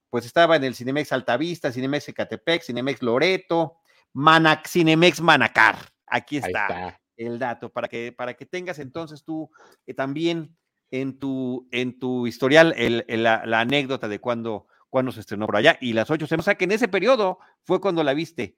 [0.10, 3.78] pues estaba en el Cinemex Altavista, Cinemex Ecatepec, Cinemex Loreto,
[4.14, 5.78] Manac, Cinemex Manacar.
[6.06, 9.52] Aquí está, el dato, para que, para que tengas entonces tú
[9.86, 10.56] eh, también
[10.92, 15.58] en tu, en tu historial el, la, la, anécdota de cuando, cuando se estrenó por
[15.58, 15.78] allá.
[15.82, 18.58] Y las ocho semanas, o sea que en ese periodo fue cuando la viste,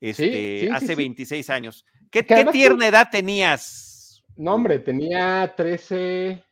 [0.00, 1.86] este, sí, sí, hace sí, 26 años.
[2.10, 3.87] ¿Qué, ¿qué tierna edad tenías?
[4.38, 6.44] No, hombre, tenía 13,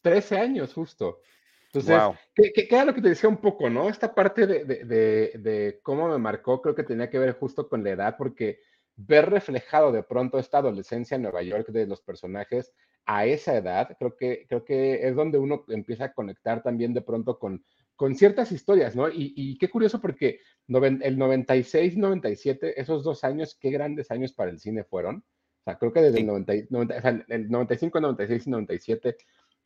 [0.00, 1.20] 13 años justo.
[1.66, 2.14] Entonces, wow.
[2.34, 3.90] que, era lo que te decía un poco, ¿no?
[3.90, 7.68] Esta parte de, de, de, de, cómo me marcó, creo que tenía que ver justo
[7.68, 8.60] con la edad, porque
[8.96, 12.72] ver reflejado de pronto esta adolescencia en Nueva York de los personajes
[13.04, 17.02] a esa edad, creo que, creo que es donde uno empieza a conectar también de
[17.02, 17.62] pronto con,
[17.96, 19.10] con ciertas historias, ¿no?
[19.10, 24.50] Y, y qué curioso porque el 96, 97, esos dos años, qué grandes años para
[24.50, 25.22] el cine fueron.
[25.66, 26.20] O sea, creo que desde sí.
[26.20, 29.16] el, 90, 90, o sea, el 95, 96 y 97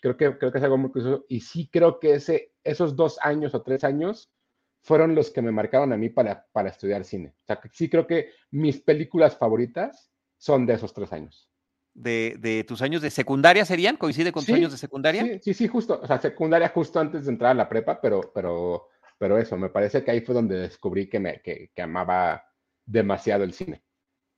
[0.00, 1.26] creo que, creo que es algo muy curioso.
[1.28, 4.32] Y sí creo que ese, esos dos años o tres años
[4.80, 7.34] fueron los que me marcaron a mí para, para estudiar cine.
[7.42, 11.50] O sea, sí creo que mis películas favoritas son de esos tres años.
[11.92, 13.98] De, de tus años de secundaria serían?
[13.98, 15.22] ¿Coincide con sí, tus años de secundaria?
[15.22, 16.00] Sí, sí, sí, justo.
[16.02, 19.68] O sea, secundaria justo antes de entrar a la prepa, pero, pero, pero eso, me
[19.68, 22.42] parece que ahí fue donde descubrí que, me, que, que amaba
[22.86, 23.82] demasiado el cine.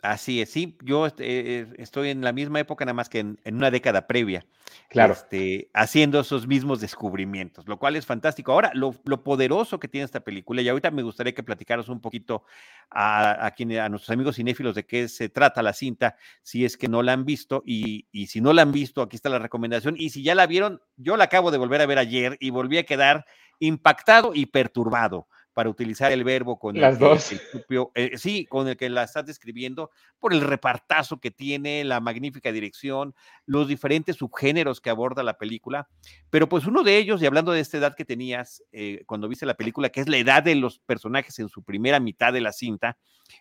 [0.02, 3.54] Así es, sí, yo eh, estoy en la misma época, nada más que en, en
[3.54, 4.44] una década previa,
[4.88, 5.12] claro.
[5.12, 8.50] este, haciendo esos mismos descubrimientos, lo cual es fantástico.
[8.50, 12.00] Ahora, lo, lo, poderoso que tiene esta película, y ahorita me gustaría que platicaras un
[12.00, 12.42] poquito
[12.90, 16.76] a, a, quien, a nuestros amigos cinéfilos de qué se trata la cinta, si es
[16.76, 19.38] que no la han visto, y, y si no la han visto, aquí está la
[19.38, 22.50] recomendación, y si ya la vieron, yo la acabo de volver a ver ayer y
[22.50, 23.24] volví a quedar
[23.60, 27.32] impactado y perturbado para utilizar el verbo con Las el, dos.
[27.32, 31.84] el, el eh, sí, con el que la estás describiendo, por el repartazo que tiene,
[31.84, 33.14] la magnífica dirección,
[33.46, 35.88] los diferentes subgéneros que aborda la película.
[36.30, 39.46] Pero pues uno de ellos, y hablando de esta edad que tenías eh, cuando viste
[39.46, 42.52] la película, que es la edad de los personajes en su primera mitad de la
[42.52, 42.98] cinta,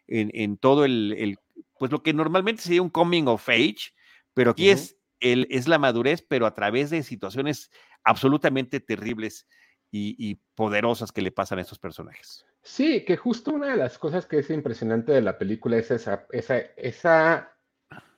[0.07, 1.39] en, en todo el, el,
[1.77, 3.93] pues lo que normalmente sería un coming of age,
[4.33, 4.75] pero aquí uh -huh.
[4.75, 7.69] es, el, es la madurez, pero a través de situaciones
[8.03, 9.47] absolutamente terribles
[9.91, 12.45] y, poderosas que le pasan a estos personajes.
[12.61, 16.27] Sí, que justo una de las cosas que es impresionante de la película es esa,
[16.31, 17.57] esa, esa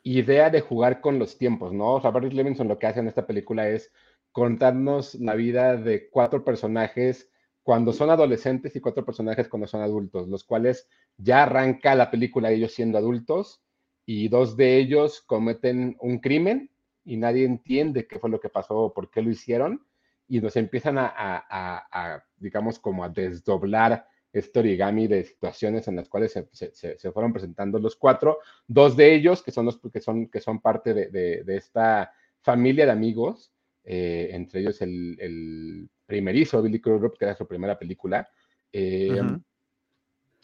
[0.04, 1.96] idea de jugar con los tiempos, ¿no?
[1.96, 3.92] O sea, Barry Levinson lo que hace en esta película es
[4.32, 7.30] contarnos la vida de cuatro personajes
[7.64, 12.52] cuando son adolescentes y cuatro personajes cuando son adultos, los cuales ya arranca la película
[12.52, 13.64] ellos siendo adultos
[14.06, 16.70] y dos de ellos cometen un crimen
[17.06, 19.86] y nadie entiende qué fue lo que pasó o por qué lo hicieron
[20.28, 25.88] y nos empiezan a, a, a, a, digamos, como a desdoblar este origami de situaciones
[25.88, 29.66] en las cuales se, se, se, fueron presentando los cuatro, dos de ellos que son,
[29.66, 34.62] los, que son, que son parte de, de, de esta familia de amigos, eh, entre
[34.62, 38.28] ellos el, el, primerizo Billy Crudup, que era su primera película.
[38.72, 39.44] Eh, uh -huh.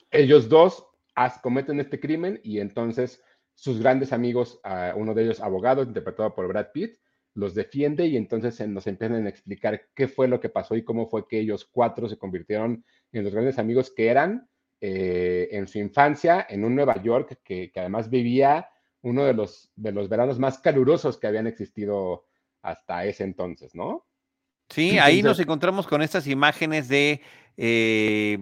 [0.10, 3.22] Ellos dos as, cometen este crimen y entonces
[3.56, 6.98] sus grandes amigos, uh, uno de ellos abogado, interpretado por Brad Pitt,
[7.34, 11.08] los defiende y entonces nos empiezan a explicar qué fue lo que pasó y cómo
[11.08, 14.50] fue que ellos cuatro se convirtieron en los grandes amigos que eran
[14.82, 18.70] eh, en su infancia en un Nueva York que, que, además vivía
[19.02, 22.26] uno de los, de los veranos más calurosos que habían existido
[22.62, 24.06] hasta ese entonces, ¿no?
[24.70, 27.22] Sí, entonces, ahí nos encontramos con estas imágenes de
[27.58, 28.38] eh,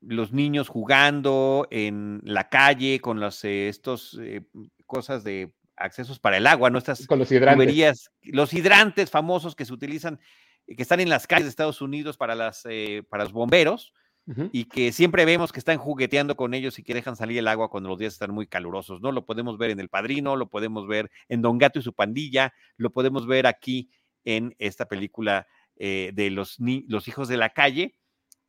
[0.00, 4.42] los niños jugando en la calle con las eh, estos eh,
[4.86, 6.78] cosas de accesos para el agua, ¿no?
[6.78, 7.54] Estas Con los hidrantes.
[7.54, 10.20] Tuberías, los hidrantes famosos que se utilizan,
[10.66, 13.92] eh, que están en las calles de Estados Unidos para, las, eh, para los bomberos,
[14.26, 14.50] uh -huh.
[14.52, 17.70] y que siempre vemos que están jugueteando con ellos y que dejan salir el agua
[17.70, 19.10] cuando los días están muy calurosos, ¿no?
[19.10, 22.52] Lo podemos ver en El Padrino, lo podemos ver en Don Gato y su pandilla,
[22.76, 23.90] lo podemos ver aquí
[24.24, 27.96] en esta película eh, de los, los hijos de la calle,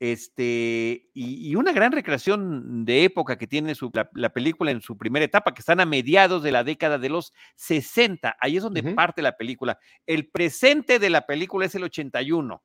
[0.02, 4.82] este, y, y, una gran recreación de época que tiene su, la, la, película en
[4.82, 8.36] su primera etapa, que están a mediados de la década de los 60.
[8.40, 8.96] Ahí es donde uh -huh.
[8.96, 9.78] parte la película.
[10.08, 12.64] El presente de la película es el 81.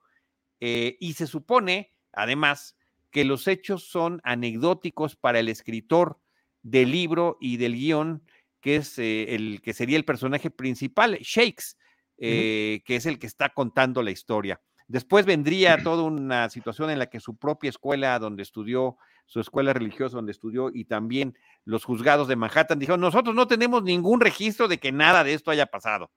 [0.61, 2.75] Eh, y se supone, además,
[3.11, 6.18] que los hechos son anecdóticos para el escritor
[6.62, 8.22] del libro y del guion,
[8.62, 11.77] que es eh, el que sería el personaje principal, Shakes,
[12.16, 12.85] eh, uh -huh.
[12.87, 14.59] que es el que está contando la historia.
[14.88, 19.72] Después vendría toda una situación en la que su propia escuela, donde estudió, su escuela
[19.72, 24.68] religiosa donde estudió, y también los juzgados de Manhattan dijeron, nosotros no tenemos ningún registro
[24.68, 26.12] de que nada de esto haya pasado.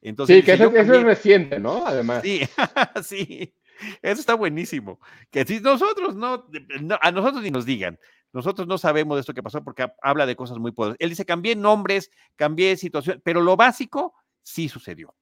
[0.00, 1.84] Entonces, sí, que eso, eso, es reciente, ¿no?
[1.86, 2.22] Además.
[2.22, 2.42] Sí,
[3.02, 3.54] sí.
[4.00, 5.00] Eso está buenísimo.
[5.30, 6.46] Que si nosotros no,
[6.80, 7.98] no, a nosotros ni nos digan,
[8.32, 10.98] nosotros no sabemos de esto que pasó porque habla de cosas muy poderosas.
[11.00, 15.14] Él dice, cambié nombres, cambié situación, pero lo básico sí sucedió.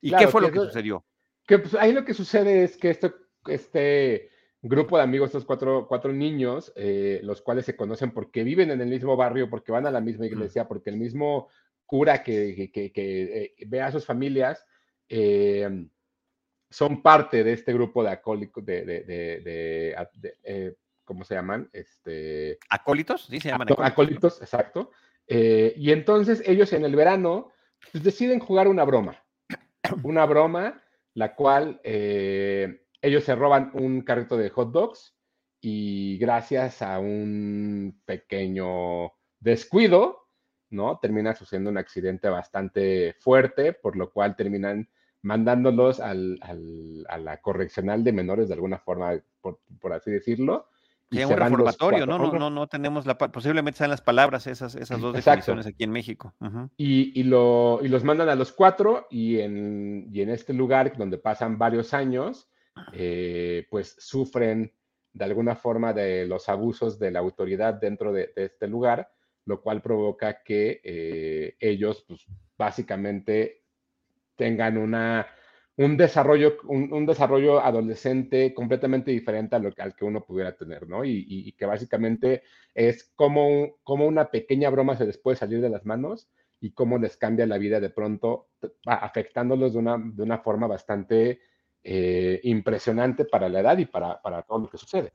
[0.00, 1.04] ¿Y Claro, qué fue que lo que eso- sucedió?
[1.48, 3.12] Que pues, ahí lo que sucede es que esto,
[3.46, 4.28] este
[4.60, 8.80] grupo de amigos, estos cuatro, cuatro niños, eh, los cuales se conocen porque viven en
[8.82, 11.48] el mismo barrio, porque van a la misma iglesia, porque el mismo
[11.86, 14.62] cura que, que- que- que, eh, ve a sus familias,
[15.08, 15.86] eh,
[16.68, 21.70] son parte de este grupo de acólicos, de, de, de- eh, ¿cómo se llaman?
[21.72, 23.24] Este, ¿Acólitos?
[23.24, 23.92] Sí, se llaman acólitos.
[23.92, 24.90] acólitos, exacto.
[25.26, 27.52] Y entonces ellos en el verano
[27.90, 29.24] pues, deciden jugar una broma.
[30.02, 30.82] Una broma,
[31.18, 35.16] la cual eh, ellos se roban un carrito de hot dogs
[35.60, 40.28] y gracias a un pequeño descuido,
[40.70, 40.98] ¿no?
[41.00, 44.88] Termina sucediendo un accidente bastante fuerte, por lo cual terminan
[45.22, 50.68] mandándolos al- al- a la correccional de menores de alguna forma, por, por así decirlo.
[51.10, 52.06] Y Sí, se un reformatorio.
[52.06, 52.18] ¿no?
[52.18, 55.36] No, no, no tenemos la, posiblemente sean las palabras esas, esas dos Exacto.
[55.52, 56.34] definiciones aquí en México.
[56.76, 60.96] Y, y lo, y los mandan a los cuatro y en, y en este lugar
[60.96, 62.50] donde pasan varios años,
[62.92, 64.72] eh, pues sufren
[65.12, 69.10] de alguna forma de los abusos de la autoridad dentro de, de este lugar,
[69.46, 73.64] lo cual provoca que eh, ellos pues, básicamente
[74.36, 75.26] tengan una,
[75.78, 80.88] un, desarrollo, un, un desarrollo adolescente completamente diferente a lo, al que uno pudiera tener,
[80.88, 81.04] ¿no?
[81.04, 82.42] Y, y- que básicamente
[82.74, 86.28] es como, como una pequeña broma se les puede salir de las manos
[86.60, 88.48] y cómo les cambia la vida de pronto,
[88.86, 91.40] afectándolos de una, de una forma bastante
[91.84, 95.12] eh, impresionante para la edad y para, para todo lo que sucede.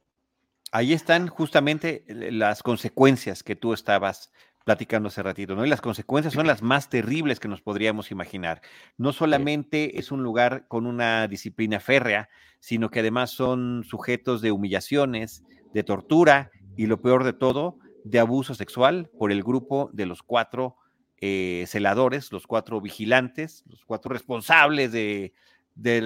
[0.72, 4.32] Ahí están justamente eh, las consecuencias que tú estabas
[4.64, 5.66] platicando hace ratito, ¿no?
[5.66, 8.62] Y las consecuencias son las más terribles que nos podríamos imaginar.
[8.98, 14.52] No solamente es un lugar con una disciplina férrea, sino que además son sujetos de
[14.52, 20.06] humillaciones, de tortura y lo peor de todo, de abuso sexual por el grupo de
[20.06, 20.78] los cuatro
[21.20, 25.34] eh, celadores, los cuatro vigilantes, los cuatro responsables de,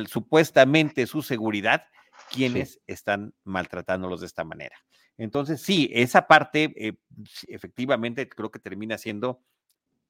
[0.08, 1.86] supuestamente su seguridad,
[2.32, 4.76] quienes están maltratándolos de esta manera.
[5.18, 6.94] Entonces, sí, esa parte eh,
[7.48, 9.42] efectivamente creo que termina siendo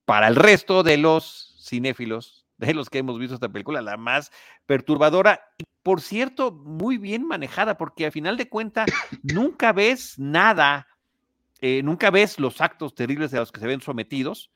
[0.06, 4.32] para el resto de los cinéfilos, de los que hemos visto esta película, la más
[4.66, 8.90] perturbadora y, por cierto, muy bien manejada, porque al final de cuentas
[9.24, 10.88] nunca ves nada,
[11.62, 14.52] eh, nunca ves los actos terribles a los que se ven sometidos,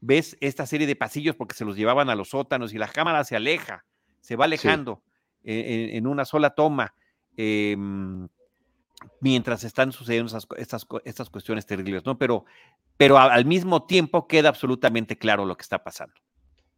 [0.00, 3.22] ves esta serie de pasillos porque se los llevaban a los sótanos y la cámara
[3.22, 3.84] se aleja,
[4.20, 5.02] se va alejando
[5.44, 6.94] eh, en, en una sola toma.
[7.36, 8.28] em,
[9.20, 12.18] mientras están sucediendo esas estas, estas cuestiones terribles, ¿no?
[12.18, 12.44] Pero,
[12.96, 16.14] pero al mismo tiempo queda absolutamente claro lo que está pasando.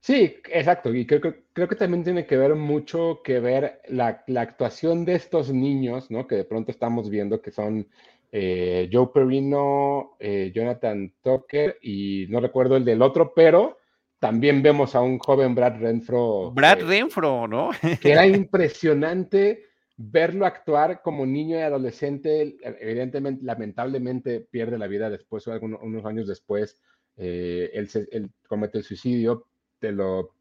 [0.00, 0.94] Sí, exacto.
[0.94, 5.06] Y creo, que- creo que también tiene que ver mucho que ver la, la actuación
[5.06, 6.26] de estos niños, ¿no?
[6.26, 7.88] Que de pronto estamos viendo que son
[8.30, 13.78] eh, Joe Perino, eh, Jonathan Tucker y no recuerdo el del otro, pero
[14.18, 16.50] también vemos a un joven Brad Renfro.
[16.50, 17.70] Brad eh, Renfro, ¿no?
[18.00, 19.62] que era impresionante
[19.96, 22.56] verlo actuar como niño y adolescente.
[22.80, 26.80] Evidentemente, lamentablemente, pierde la vida después, o algunos, unos años después,
[27.16, 29.46] eh, él, comete el suicidio,
[29.80, 30.34] de lo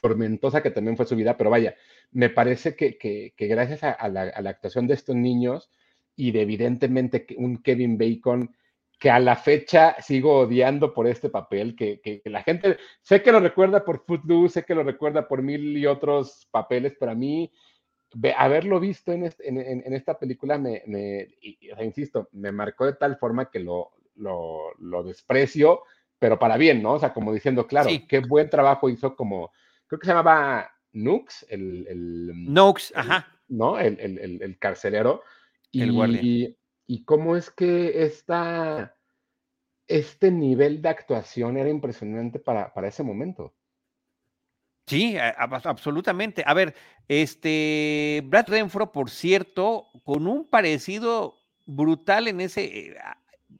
[0.00, 1.74] tormentosa que también fue su vida, pero vaya,
[2.12, 5.70] me parece que, que- gracias a, la, actuación de estos niños
[6.14, 8.54] y de evidentemente un Kevin Bacon
[8.98, 13.32] que a la fecha sigo odiando por este papel, que, que- la gente, sé que
[13.32, 17.14] lo recuerda por Footloose, sé que lo recuerda por mil y otros papeles, pero a
[17.14, 17.50] mí
[18.36, 21.84] haberlo visto en, este- en- en- en esta película me, me- y- y, o sea,
[21.84, 25.82] insisto, me marcó de tal forma que lo, lo, lo desprecio,
[26.18, 26.92] pero para bien, ¿no?
[26.94, 28.06] O sea, como diciendo, claro, Sí.
[28.06, 29.52] qué buen trabajo hizo como,
[29.86, 33.26] creo que se llamaba Nux, el, el, Noakes, el- ajá.
[33.48, 33.78] ¿no?
[33.78, 35.22] El, el- el- el carcelero.
[35.72, 36.20] El guardia.
[36.22, 38.96] Y, y cómo es que esta,
[39.88, 43.52] este nivel de actuación era impresionante para, para ese momento.
[44.86, 46.42] Sí, a- a- absolutamente.
[46.46, 46.74] A ver,
[47.08, 52.96] este Brad Renfro, por cierto, con un parecido brutal en ese, eh,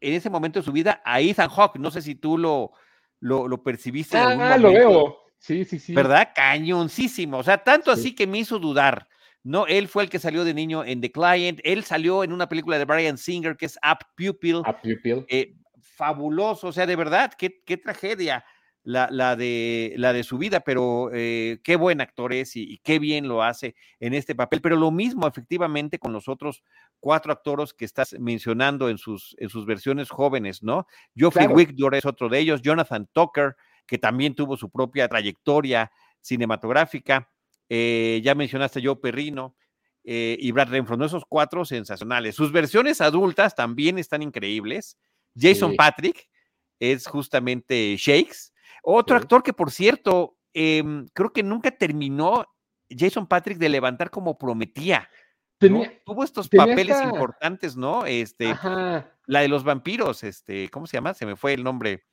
[0.01, 1.77] en ese momento de su vida a Ethan Hawke.
[1.79, 2.73] No sé si tú lo,
[3.21, 4.17] lo, lo percibiste.
[4.19, 5.19] en algún Ah, lo veo.
[5.39, 5.95] Sí, sí, sí.
[5.95, 6.31] ¿verdad?
[6.35, 7.39] Cañoncísimo.
[7.39, 8.01] O sea, tanto Sí.
[8.01, 9.09] así que me hizo dudar.
[9.43, 11.61] No, él fue el que salió de niño en The Client.
[11.65, 14.63] Él salió en una película de Brian Singer que es Up Pupil.
[14.65, 15.25] A Pupil.
[15.29, 16.69] eh, fabuloso.
[16.69, 18.45] O sea, de verdad, qué, qué tragedia
[18.85, 22.79] la, la de, la de su vida, pero eh, qué buen actor es y, y
[22.79, 24.61] qué bien lo hace en este papel.
[24.61, 26.63] Pero lo mismo, efectivamente, con los otros
[27.01, 30.87] cuatro actores que estás mencionando en sus, en sus versiones jóvenes, ¿no?
[31.17, 31.57] Geoffrey Claro.
[31.57, 33.57] Wigdor es otro de ellos, Jonathan Tucker,
[33.87, 35.91] que también tuvo su propia trayectoria
[36.39, 37.31] cinematográfica.
[37.71, 39.57] eh, ya mencionaste Joe Perrino.
[40.07, 41.07] eh, y Brad Renfro, ¿no?
[41.07, 42.35] Esos cuatro sensacionales.
[42.35, 44.99] Sus versiones adultas también están increíbles.
[45.35, 45.77] Jason Sí.
[45.79, 46.29] Patrick
[46.79, 48.53] es justamente Shakes.
[48.85, 49.23] Otro Sí.
[49.23, 52.45] actor que, por cierto, em, creo que nunca terminó
[52.91, 55.09] Jason Patrick de levantar como prometía.
[55.59, 58.05] Tuvo estos papeles esta- importantes, ¿no?
[58.05, 61.15] Este, ajá, la de los vampiros, este, ¿cómo se llama?
[61.15, 62.05] Se me fue el nombre.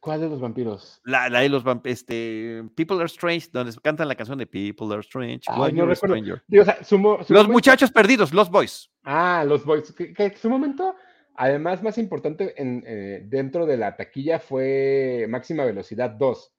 [0.00, 1.00] ¿cuál de los vampiros?
[1.04, 4.88] La, la de los vamp- este, People Are Strange, donde cantan la canción de People
[4.92, 5.42] Are Strange.
[5.46, 6.16] Ay, no recuerdo.
[6.16, 6.42] stranger.
[6.48, 8.90] Digo, o sea, su mo- su Los momento- muchachos perdidos, los boys.
[9.04, 9.92] Ah, los Boys.
[9.92, 10.96] Que, que su momento,
[11.38, 16.54] además, más importante en, eh, dentro de la taquilla fue Máxima Velocidad 2.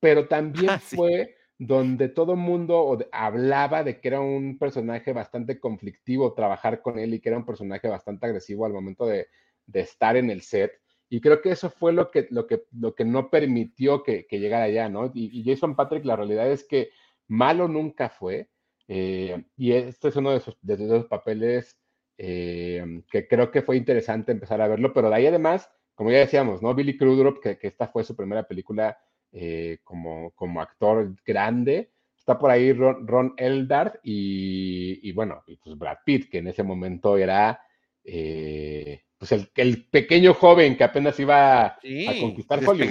[0.00, 0.96] Pero también Ah, sí.
[0.96, 7.14] fue donde todo mundo hablaba de que era un personaje bastante conflictivo trabajar con él
[7.14, 9.28] y que era un personaje bastante agresivo al momento de,
[9.66, 10.72] de estar en el set.
[11.08, 14.40] Y creo que eso fue lo que, lo que, lo que no permitió que, que
[14.40, 15.06] llegara allá, ¿no?
[15.14, 16.90] Y, y Jason Patrick, la realidad es que
[17.28, 18.50] malo nunca fue.
[18.88, 21.78] eh, y este es uno de esos, de esos papeles
[22.18, 26.18] eh, que creo que fue interesante empezar a verlo, pero de ahí además, como ya
[26.18, 26.74] decíamos, ¿no?
[26.74, 28.98] Billy Crudup, que, que esta fue su primera película
[29.32, 35.56] eh, como, como actor grande, está por ahí Ron, Ron Eldard y, y bueno, y
[35.56, 37.60] pues Brad Pitt, que en ese momento era
[38.04, 41.78] eh, pues el, el pequeño joven que apenas iba a
[42.20, 42.88] conquistar Hollywood.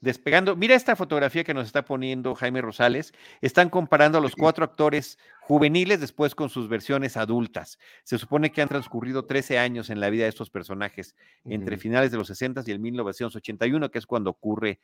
[0.00, 0.56] Despegando.
[0.56, 3.12] Mira esta fotografía que nos está poniendo Jaime Rosales.
[3.40, 7.78] Están comparando a los cuatro actores juveniles después con sus versiones adultas.
[8.04, 12.10] Se supone que han transcurrido 13 años en la vida de estos personajes, entre finales
[12.10, 14.80] de los 60 y el 1981, que es cuando ocurre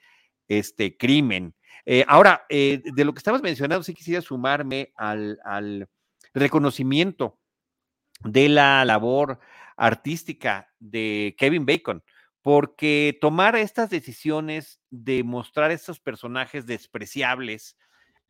[0.48, 1.54] este crimen.
[1.84, 5.88] Eh, ahora, eh, de lo que estabas mencionando, sí quisiera sumarme al, al
[6.34, 7.38] reconocimiento
[8.24, 9.38] de la labor
[9.76, 12.02] artística de Kevin Bacon,
[12.47, 17.76] porque tomar estas decisiones de mostrar estos personajes despreciables,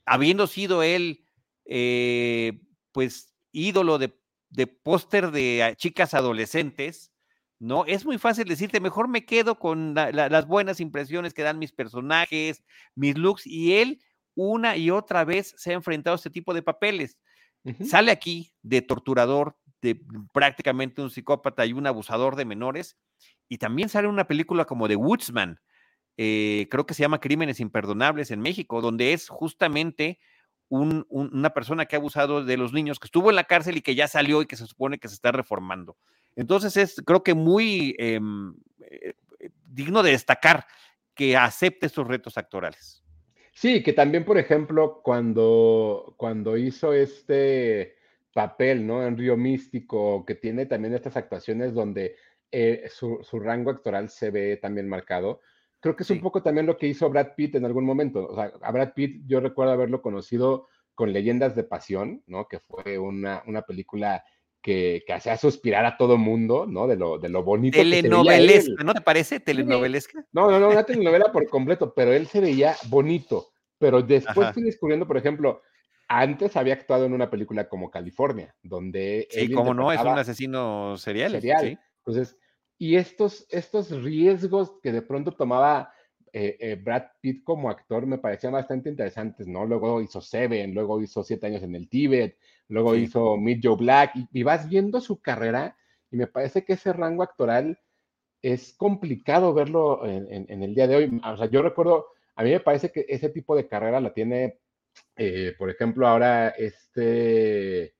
[0.06, 1.26] habiendo sido él,
[1.66, 2.62] eh,
[2.92, 7.12] pues, ídolo de, de póster de ah, chicas adolescentes,
[7.58, 7.84] ¿no?
[7.84, 11.58] Es muy fácil decirte, mejor me quedo con la- la- las buenas impresiones que dan
[11.58, 12.64] mis personajes,
[12.94, 14.00] mis looks, y él
[14.34, 17.18] una y otra vez se ha enfrentado a este tipo de papeles.
[17.82, 20.00] Sale aquí de torturador, de
[20.32, 22.96] prácticamente un psicópata y un abusador de menores,
[23.48, 25.60] y también sale una película como The Woodsman,
[26.16, 30.18] eh, creo que se llama Crímenes Imperdonables en México, donde es justamente
[30.68, 33.76] un- un- una persona que ha abusado de los niños, que estuvo en la cárcel
[33.76, 35.96] y que ya salió y que se supone que se está reformando.
[36.34, 40.66] Entonces es, creo que muy em, eh, eh, digno de destacar
[41.14, 43.02] que acepte estos retos actorales.
[43.52, 47.96] Sí, que también, por ejemplo, cuando, cuando hizo este
[48.34, 49.06] papel, ¿no?
[49.06, 52.16] En Río Místico, que tiene también estas actuaciones donde
[52.52, 55.40] eh, su, su rango actoral se ve también marcado.
[55.80, 56.22] Creo que es un Sí.
[56.22, 58.26] poco también lo que hizo Brad Pitt en algún momento.
[58.28, 62.48] O sea, a Brad Pitt yo recuerdo haberlo conocido con Leyendas de Pasión, ¿no?
[62.48, 64.24] Que fue una, una película
[64.62, 66.86] que, que hacía suspirar a todo mundo, ¿no?
[66.86, 67.84] De lo, de lo bonito que.
[67.84, 69.38] Telenovelesca, ¿no te parece?
[69.38, 70.24] Telenovelesca.
[70.32, 73.48] No, no, no, una telenovela por completo, pero él se veía bonito.
[73.78, 74.54] Pero después Ajá.
[74.54, 75.60] fui descubriendo, por ejemplo,
[76.08, 80.18] antes había actuado en una película como California, donde Sí, él cómo no, es un
[80.18, 81.32] asesino serial.
[81.32, 81.60] serial.
[81.60, 81.78] sí.
[82.06, 82.38] Entonces,
[82.78, 85.92] y estos, estos riesgos que de pronto tomaba
[86.32, 89.64] eh, eh, Brad Pitt como actor me parecían bastante interesantes, ¿no?
[89.64, 92.36] Luego hizo Seven, luego hizo Siete años en el Tíbet,
[92.68, 93.02] luego Sí.
[93.02, 95.76] hizo Meet Joe Black, y, y vas viendo su carrera
[96.10, 97.78] y me parece que ese rango actoral
[98.42, 101.20] es complicado verlo en, en- en el día de hoy.
[101.24, 104.60] O sea, yo recuerdo, a mí me parece que ese tipo de carrera la tiene,
[105.16, 107.94] eh, por ejemplo, ahora este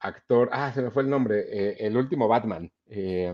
[0.00, 2.70] actor, ah, se me fue el nombre, eh, el último Batman.
[2.88, 3.32] eh,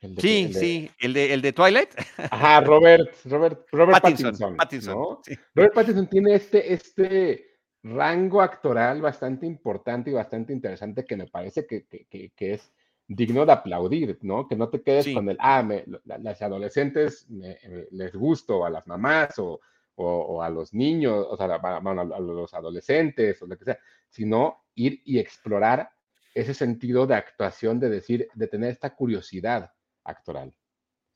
[0.00, 1.90] el de- Sí, el de- sí, el de, el de Twilight.
[2.32, 4.56] Ajá, Robert, Robert, Robert Pattinson, Pattinson.
[4.56, 5.20] Pattinson, ¿no?
[5.24, 5.34] sí.
[5.54, 7.44] Robert Pattinson tiene este, este
[7.82, 12.72] rango actoral bastante importante y bastante interesante que me parece que, que- que- que es
[13.08, 14.46] digno de aplaudir, ¿no?
[14.46, 15.14] Que no te quedes Sí.
[15.14, 19.60] con el, ah, me- las adolescentes me- me- les gusto, a las mamás o,
[19.98, 23.78] o- o a los niños, o sea, a- a los adolescentes o lo que sea,
[24.08, 25.90] sino ir y explorar
[26.34, 29.72] ese sentido de actuación, de decir, de tener esta curiosidad
[30.04, 30.54] actoral.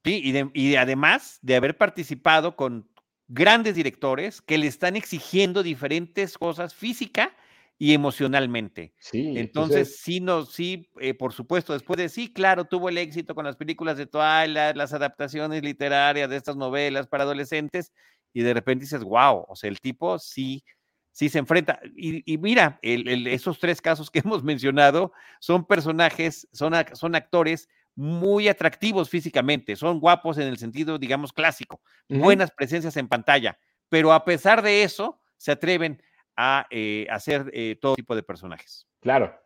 [0.05, 2.91] Sí, y, de- y además de haber participado con
[3.29, 7.35] grandes directores que le están exigiendo diferentes cosas física
[7.79, 8.95] y emocionalmente.
[8.99, 13.35] Sí, Entonces, sí, no, sí, eh, por supuesto, después de sí, claro, tuvo el éxito
[13.35, 17.93] con las películas de Twilight, las adaptaciones literarias de estas novelas para adolescentes,
[18.33, 20.65] y de repente dices, wow, o sea, el tipo sí,
[21.11, 21.81] sí se enfrenta.
[21.97, 27.15] Y, y mira, el- el- esos tres casos que hemos mencionado son personajes, son, son
[27.15, 33.59] actores muy atractivos físicamente, son guapos en el sentido, digamos, clásico, buenas presencias en pantalla,
[33.91, 36.03] pero a pesar de eso, se atreven
[36.35, 38.87] a eh, hacer eh, todo tipo de personajes.
[39.01, 39.39] Claro.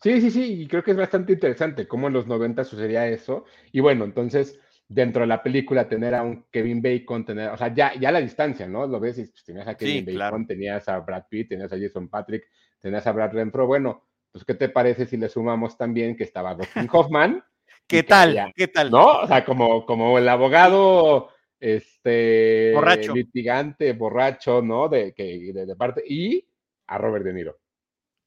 [0.00, 3.44] Sí, sí, sí, y creo que es bastante interesante cómo en los 90 sucedía eso.
[3.72, 4.56] Y bueno, entonces,
[4.88, 8.20] dentro de la película, tener a un Kevin Bacon, tener, o sea, ya, ya la
[8.20, 8.86] distancia, ¿no?
[8.86, 12.08] Lo ves y pues, tenías a Kevin Bacon, tenías a Brad Pitt, tenías a Jason
[12.08, 12.44] Patrick,
[12.80, 13.66] tenías a Brad Renfro.
[13.66, 17.44] Bueno, pues, ¿qué te parece si le sumamos también que estaba Dustin Hoffman?
[17.86, 18.52] ¿Qué tal?
[18.54, 18.90] ¿Qué tal?
[18.90, 19.20] ¿No?
[19.20, 21.30] O sea, como, como el abogado
[21.60, 23.14] este borracho.
[23.14, 24.88] litigante, borracho, ¿no?
[24.88, 26.46] De, que, de, parte, y
[26.86, 27.58] a Robert De Niro.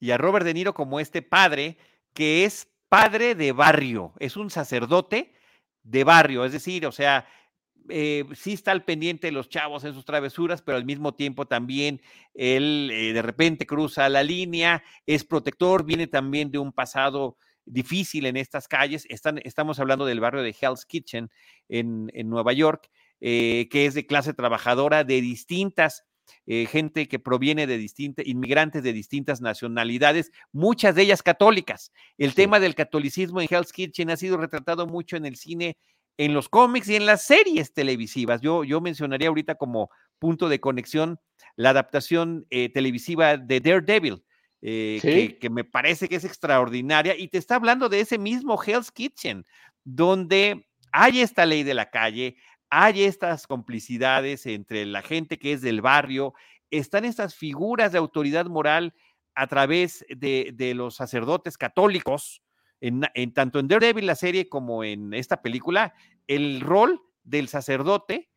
[0.00, 1.76] Y a Robert De Niro como este padre,
[2.12, 5.32] que es padre de barrio, es un sacerdote
[5.82, 7.26] de barrio, es decir, o sea,
[7.88, 11.46] eh, sí está al pendiente de los chavos en sus travesuras, pero al mismo tiempo
[11.46, 12.00] también
[12.34, 18.26] él eh, de repente cruza la línea, es protector, viene también de un pasado difícil
[18.26, 19.04] en estas calles.
[19.08, 21.30] Están, estamos hablando del barrio de Hell's Kitchen
[21.68, 22.88] en, en Nueva York,
[23.20, 26.04] eh, que es de clase trabajadora de distintas
[26.46, 31.92] eh, gente que proviene de distintas, inmigrantes de distintas nacionalidades, muchas de ellas católicas.
[32.18, 35.76] El tema del catolicismo en Hell's Kitchen ha sido retratado mucho en el cine,
[36.18, 38.40] en los cómics y en las series televisivas.
[38.40, 41.18] Yo, yo mencionaría ahorita como punto de conexión
[41.56, 44.24] la adaptación eh, televisiva de Daredevil.
[44.60, 48.90] que, que, me parece que es extraordinaria y te está hablando de ese mismo Hell's
[48.90, 49.44] Kitchen,
[49.84, 52.36] donde hay esta ley de la calle,
[52.74, 56.32] hay estas complicidades entre la gente que es del barrio,
[56.70, 58.94] están estas figuras de autoridad moral
[59.34, 62.42] a través de, los sacerdotes católicos,
[62.80, 63.02] en,
[63.34, 65.92] tanto en Daredevil la serie como en esta película,
[66.26, 68.30] el rol del sacerdote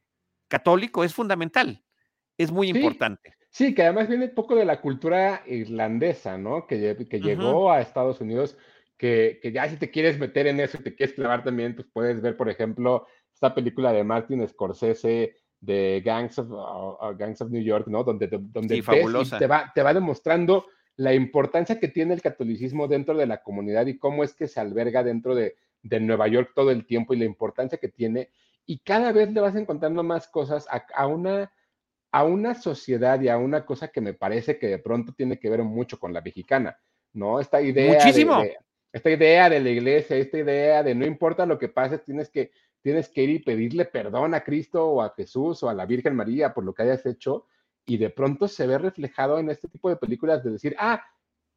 [0.49, 1.85] católico es fundamental,
[2.37, 3.35] es muy importante.
[3.49, 6.67] Sí, que además viene un poco de la cultura irlandesa, ¿no?
[6.67, 8.57] Que, que llegó a Estados Unidos,
[8.97, 11.87] que, que, ya si te quieres meter en eso y te quieres clavar también, pues
[11.93, 17.41] puedes ver, por ejemplo, esta película de Martin Scorsese de Gangs of, uh, uh, Gangs
[17.41, 18.03] of New York, ¿no?
[18.03, 20.65] Donde, donde te, va, te va demostrando
[20.95, 24.61] la importancia que tiene el catolicismo dentro de la comunidad y cómo es que se
[24.61, 28.29] alberga dentro de, de Nueva York todo el tiempo y la importancia que tiene.
[28.65, 31.51] Y cada vez le vas encontrando más cosas a, una,
[32.11, 35.49] a una sociedad y a una cosa que me parece que de pronto tiene que
[35.49, 36.77] ver mucho con la mexicana,
[37.11, 37.41] ¿no?
[37.41, 37.95] Esta idea.
[37.95, 38.41] Muchísimo.
[38.93, 42.51] esta idea de la iglesia, esta idea de no importa lo que pase, tienes que
[42.85, 46.15] tienes que ir y pedirle perdón a Cristo o a Jesús o a la Virgen
[46.15, 47.47] María por lo que hayas hecho
[47.83, 51.03] y de pronto se ve reflejado en este tipo de películas de decir, ah,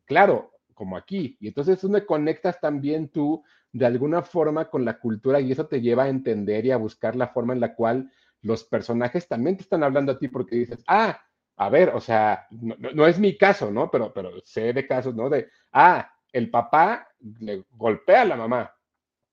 [0.07, 1.37] claro, como aquí.
[1.39, 5.67] Y entonces es donde conectas también tú de alguna forma con la cultura y eso
[5.67, 8.11] te lleva a entender y a buscar la forma en la cual
[8.41, 11.21] los personajes también te están hablando a ti porque dices, ah,
[11.59, 13.91] a ver, o sea, no, no es mi caso, ¿no?
[13.91, 15.29] Pero, pero sé de casos, ¿no?
[15.29, 18.73] De, ah, el papá le golpea a la mamá,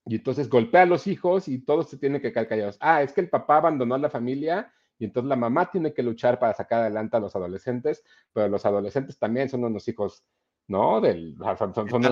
[0.05, 2.77] y entonces golpea a los hijos y todos se tienen que quedar callados.
[2.79, 6.03] Ah, es que el papá abandonó a la familia y entonces la mamá tiene que
[6.03, 10.23] luchar para sacar adelante a los adolescentes, pero los adolescentes también son unos hijos,
[10.67, 11.01] ¿no?
[11.01, 12.05] Del, son, son,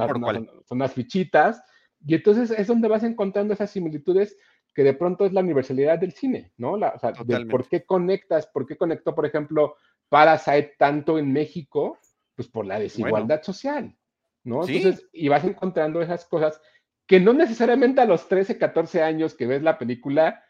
[0.72, 1.64] unas, fichitas.
[2.06, 4.38] Y entonces es donde vas encontrando esas similitudes
[4.74, 6.76] que de pronto es la universalidad del cine, ¿no?
[6.76, 8.48] La, o sea, ¿Por qué conectas?
[8.48, 9.76] ¿Por qué conectó, por ejemplo,
[10.10, 12.00] Parasite tanto en México?
[12.36, 13.96] Pues por la desigualdad social,
[14.44, 14.68] ¿no?
[14.68, 16.60] Entonces, y vas encontrando esas cosas
[17.08, 20.44] que no necesariamente a los 13, 14 años que ves la película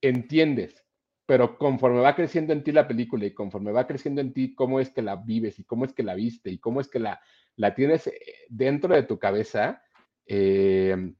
[0.00, 0.84] entiendes,
[1.26, 4.80] pero conforme va creciendo en ti la película y conforme va creciendo en ti cómo
[4.80, 7.20] es que la vives y cómo es que la viste y cómo es que la,
[7.56, 9.82] la tienes eh, dentro de tu cabeza,
[10.26, 11.12] eh,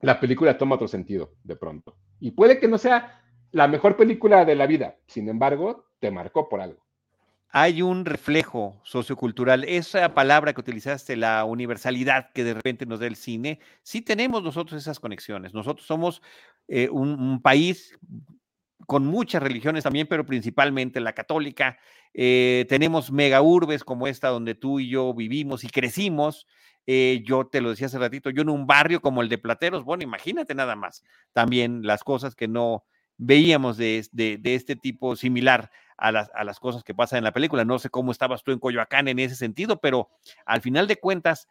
[0.00, 1.96] la película toma otro sentido de pronto.
[2.20, 6.48] Y puede que no sea la mejor película de la vida, sin embargo, te marcó
[6.48, 6.84] por algo
[7.56, 9.62] hay un reflejo sociocultural.
[9.62, 14.42] Esa palabra que utilizaste, la universalidad que de repente nos da el cine, sí tenemos
[14.42, 15.54] nosotros esas conexiones.
[15.54, 16.20] Nosotros somos
[16.66, 17.96] eh, un, país
[18.88, 21.78] con muchas religiones también, pero principalmente la católica.
[22.12, 26.48] Eh, tenemos mega urbes como esta donde tú y yo vivimos y crecimos.
[26.88, 29.84] Eh, yo te lo decía hace ratito, yo en un barrio como el de Plateros,
[29.84, 32.84] bueno, imagínate nada más también las cosas que no
[33.16, 37.64] veíamos de, de, de este tipo similar a las, cosas que pasan en la película.
[37.64, 40.10] No sé cómo estabas tú en Coyoacán en ese sentido, pero
[40.44, 41.48] al final de cuentas,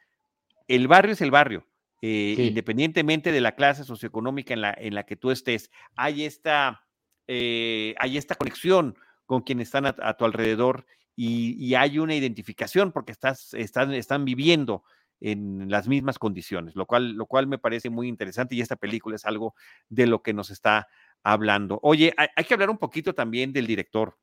[0.67, 1.67] el barrio es el barrio.
[2.01, 6.85] Eh, independientemente de la clase socioeconómica en la, en la que tú estés, hay esta,
[7.27, 10.85] eh, hay esta conexión con quienes están a, tu alrededor
[11.15, 14.83] y, hay una identificación porque estás, están, están viviendo
[15.21, 19.15] en las mismas condiciones, lo cual, lo cual me parece muy interesante y esta película
[19.15, 19.55] es algo
[19.87, 20.89] de lo que nos está
[21.23, 21.79] hablando.
[21.83, 24.17] Oye, hay que hablar un poquito también del director.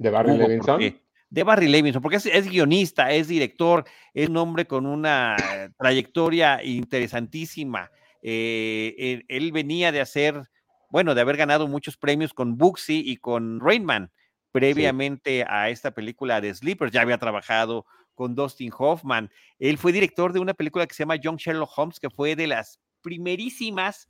[0.00, 0.80] ¿De Barry Levinson?
[1.28, 3.84] De Barry Levinson, porque es, guionista, es director,
[4.14, 5.36] es un hombre con una
[5.78, 7.90] trayectoria interesantísima.
[8.22, 10.48] Eh, él, venía de hacer,
[10.88, 14.10] bueno, de haber ganado muchos premios con Buxy y con Rainman,
[14.52, 17.84] previamente a esta película de Sleepers, ya había trabajado
[18.14, 19.30] con Dustin Hoffman.
[19.58, 22.46] Él fue director de una película que se llama Young Sherlock Holmes, que fue de
[22.46, 24.08] las primerísimas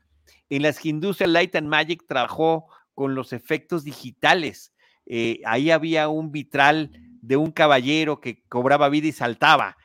[0.49, 4.73] en las que Industrial Light and Magic trabajó con los efectos digitales.
[5.13, 9.77] Eh, ahí había un vitral de un caballero que cobraba vida y saltaba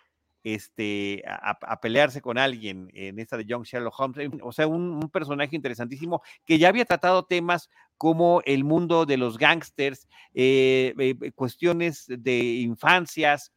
[0.44, 4.30] este, a, pelearse con alguien en esta de Young Sherlock Holmes.
[4.44, 9.40] O sea, un, personaje interesantísimo que ya había tratado temas como el mundo de los
[9.40, 13.52] gángsters, eh, eh, cuestiones de infancias,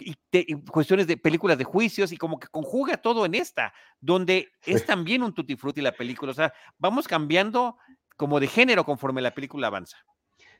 [0.00, 0.16] y,
[0.72, 5.22] cuestiones de películas de juicios y como que conjuga todo en esta, donde es también
[5.22, 6.32] un tutti frutti la película.
[6.32, 7.78] O sea, vamos cambiando
[8.16, 9.98] como de género conforme la película avanza.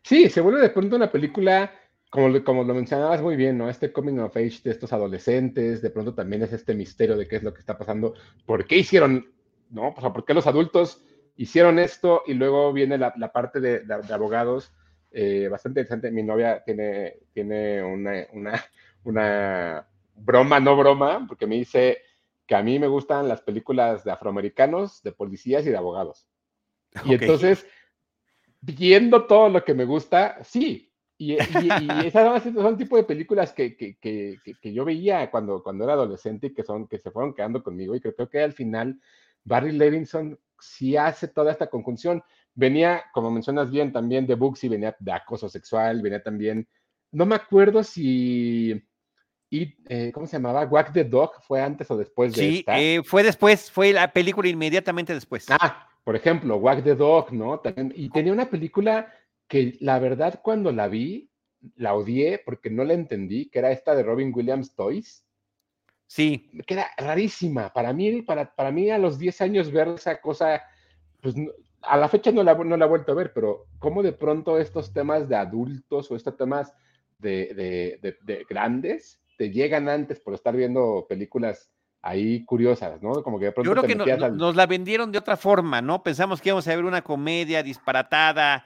[0.06, 1.72] Sí, se vuelve de pronto una película
[2.10, 3.68] como, como lo mencionabas muy bien, ¿no?
[3.68, 7.34] Este coming of age de estos adolescentes, de pronto también es este misterio de qué
[7.34, 9.34] es lo que está pasando, por qué hicieron,
[9.68, 9.88] ¿no?
[9.88, 11.04] O sea, por qué los adultos
[11.34, 13.82] hicieron esto y luego viene la, parte de,
[14.12, 14.72] abogados,
[15.10, 16.12] eh, bastante interesante.
[16.12, 18.64] Mi novia tiene, tiene una, una,
[19.02, 21.98] una broma, no broma, porque me dice
[22.46, 26.28] que a mí me gustan las películas de afroamericanos, de policías y de abogados.
[27.04, 27.66] Y entonces,
[28.60, 31.38] viendo todo lo que me gusta, sí, y, y, y
[32.06, 36.48] esas son tipo de películas que, que, que, que, yo veía cuando, cuando era adolescente
[36.48, 37.94] y que, son, que se fueron quedando conmigo.
[37.94, 39.00] Y creo que al final
[39.44, 42.22] Barry Levinson sí hace toda esta conjunción.
[42.54, 46.66] Venía, como mencionas bien, también de Books y venía de acoso sexual, venía también,
[47.12, 48.82] no me acuerdo si,
[49.50, 50.64] y, eh, ¿cómo se llamaba?
[50.64, 54.48] Wack the Dog fue antes o después de Sí, eh, fue después, fue la película
[54.48, 55.46] inmediatamente después.
[55.50, 57.60] Ah, por ejemplo, Wack the Dog, ¿no?
[57.92, 59.12] y tenía una película
[59.48, 61.28] que la verdad cuando la vi,
[61.74, 65.26] la odié porque no la entendí, que era esta de Robin Williams Toys.
[66.06, 66.48] Sí.
[66.64, 67.72] Que era rarísima.
[67.72, 70.62] Para mí, para, para mí a los 10 años ver esa cosa,
[71.20, 71.34] pues
[71.82, 74.60] a la fecha no la, no la he vuelto a ver, pero cómo de pronto
[74.60, 76.72] estos temas de adultos o estos temas
[77.18, 81.68] de, de, de, grandes te llegan antes por estar viendo películas
[82.06, 83.22] ahí curiosas, ¿no?
[83.22, 83.68] Como que de pronto...
[83.68, 86.02] Yo creo que nos la vendieron de otra forma, ¿no?
[86.02, 88.64] Pensamos que íbamos a ver una comedia disparatada,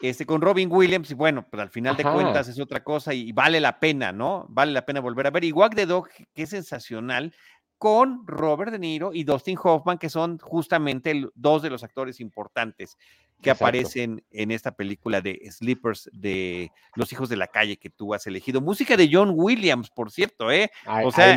[0.00, 3.32] este, con Robin Williams, y bueno, pues al final de cuentas es otra cosa y
[3.32, 4.46] vale la pena, ¿no?
[4.48, 5.44] Vale la pena volver a ver.
[5.44, 7.32] Y Walk the Dog, que es sensacional,
[7.78, 12.96] con Robert De Niro y Dustin Hoffman, que son justamente dos de los actores importantes
[13.40, 18.14] que aparecen en esta película de Sleepers de Los Hijos de la Calle que tú
[18.14, 18.60] has elegido.
[18.60, 20.70] Música de John Williams, por cierto, ¿eh?
[21.04, 21.36] o sea, ahí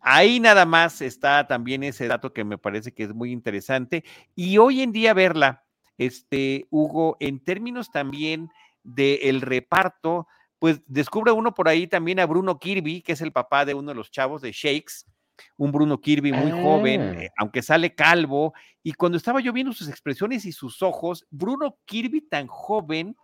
[0.00, 4.04] Ahí nada más está también ese dato que me parece que es muy interesante.
[4.34, 5.64] Y hoy en día verla,
[5.98, 8.50] este, Hugo, en términos también
[8.82, 10.28] del reparto,
[10.58, 13.88] pues descubre uno por ahí también a Bruno Kirby, que es el papá de uno
[13.90, 15.04] de los chavos de Shakes,
[15.56, 17.32] un Bruno Kirby muy joven, ah.
[17.38, 22.22] aunque sale calvo, y cuando estaba yo viendo sus expresiones y sus ojos, Bruno Kirby
[22.22, 23.16] tan joven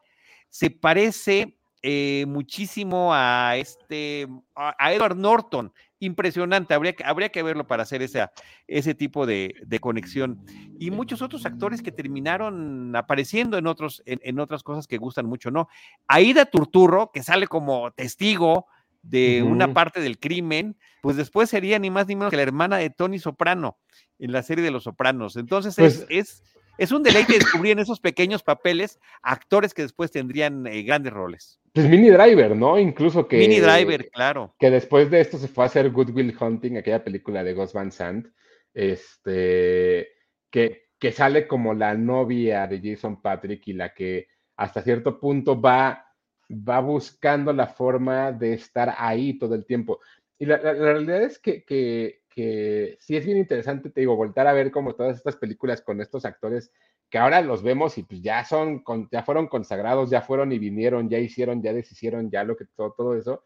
[0.50, 6.74] se parece eh, muchísimo a este, a Edward Norton, impresionante.
[6.74, 8.32] Habría que, habría que verlo para hacer esa,
[8.68, 10.44] ese tipo de, conexión.
[10.78, 15.50] Y muchos otros actores que terminaron apareciendo en, otros, en, otras cosas que gustan mucho,
[15.50, 15.68] ¿no?
[16.06, 18.66] Aida Turturro, que sale como testigo
[19.02, 22.76] de una parte del crimen, pues después sería ni más ni menos que la hermana
[22.76, 23.78] de Tony Soprano
[24.20, 25.36] en la serie de Los Sopranos.
[25.36, 26.42] Entonces es, pues
[26.78, 31.60] es un deleite descubrir en esos pequeños papeles actores que después tendrían eh, grandes roles.
[31.72, 32.78] Pues Mini Driver, ¿no?
[32.78, 33.38] Incluso que.
[33.38, 34.54] Mini Driver, claro.
[34.58, 37.72] Que después de esto se fue a hacer Good Will Hunting, aquella película de Gus
[37.72, 38.26] Van Sant,
[38.74, 40.08] este,
[40.50, 45.60] que, que sale como la novia de Jason Patrick y la que hasta cierto punto
[45.60, 46.06] va,
[46.50, 50.00] va buscando la forma de estar ahí todo el tiempo.
[50.38, 54.52] Y la, realidad es que, que, que sí es bien interesante, te digo, voltar a
[54.52, 56.72] ver como todas estas películas con estos actores
[57.10, 61.10] que ahora los vemos y pues ya son, ya fueron consagrados, ya fueron y vinieron,
[61.10, 63.44] ya hicieron, ya deshicieron, ya lo que todo, todo eso.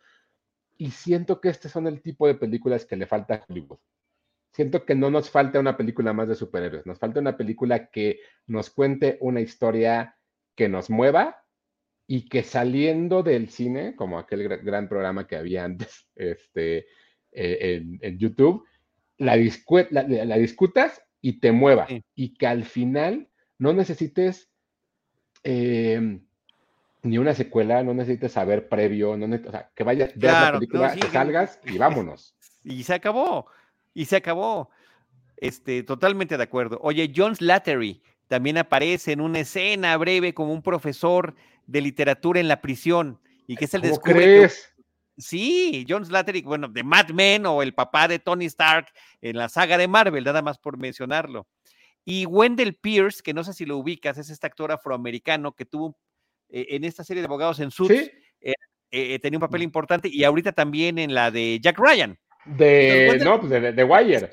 [0.79, 3.79] Y siento que este son el tipo de películas que le falta a Hollywood.
[4.53, 8.21] Siento que no nos falta una película más de superhéroes, nos falta una película que
[8.47, 10.17] nos cuente una historia
[10.55, 11.45] que nos mueva
[12.07, 16.87] y que saliendo del cine, como aquel gran programa que había antes este,
[17.33, 18.65] eh, en, YouTube,
[19.19, 21.87] la, la, discutas y te mueva.
[22.15, 24.51] Y que al final no necesites
[25.45, 26.21] eh,
[27.03, 30.97] ni una secuela, no necesites saber previo, no o sea, que vayas, veas la película,
[31.13, 32.35] salgas y vámonos.
[32.69, 33.47] Y se acabó,
[33.95, 34.71] y se acabó.
[35.37, 36.81] Este, totalmente de acuerdo.
[36.83, 41.37] Oye, John Slattery también aparece en una escena breve como un profesor
[41.69, 44.75] de literatura en la prisión y que es el ¿Cómo crees?
[45.19, 48.89] Sí, John Slattery, bueno, de Mad Men o el papá de Tony Stark
[49.21, 51.47] en la saga de Marvel, nada más por mencionarlo.
[52.05, 55.99] Y Wendell Pierce, que no sé si lo ubicas, es este actor afroamericano que tuvo
[56.49, 57.95] eh, en esta serie de abogados en Suits.
[57.95, 58.11] Sí.
[58.41, 58.55] eh,
[58.91, 62.19] eh, tenía un papel importante y ahorita también en la de Jack Ryan.
[62.45, 64.31] De, Entonces, no, pues de, de Es Wire.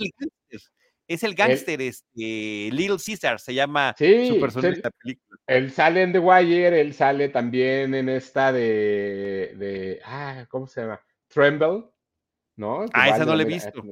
[1.07, 5.39] Es el gángster, este, Little Caesar, se llama Sí, su personaje la película.
[5.47, 10.81] Él sale en The Wire, él sale también en esta de, de ah, ¿cómo se
[10.81, 11.01] llama?
[11.27, 11.83] Tremble,
[12.55, 12.85] ¿no?
[12.93, 13.83] Ah, esa no la he visto.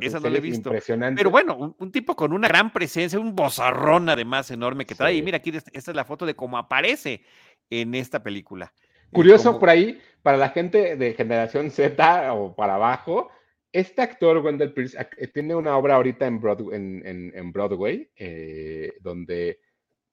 [0.00, 0.70] Esa no la he visto.
[0.70, 1.18] Impresionante.
[1.18, 5.14] Pero bueno, un, un tipo con una gran presencia, un bozarrón además enorme que trae.
[5.14, 7.22] Y mira, aquí esta esta es la foto de cómo aparece
[7.70, 8.72] en esta película.
[8.76, 13.30] Eh, Curioso como- por ahí, para la gente de generación Z o para abajo,
[13.78, 18.10] este actor, Wendell Pierce, eh, tiene una obra ahorita en Broadway, en, en- en Broadway,
[18.16, 19.60] eh, donde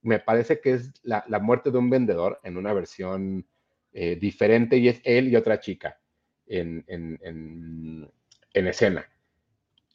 [0.02, 3.46] me parece que es la, la muerte de un vendedor en una versión
[3.94, 6.00] eh, diferente y es él y otra chica
[6.48, 8.12] en, en- en-
[8.54, 9.06] en escena.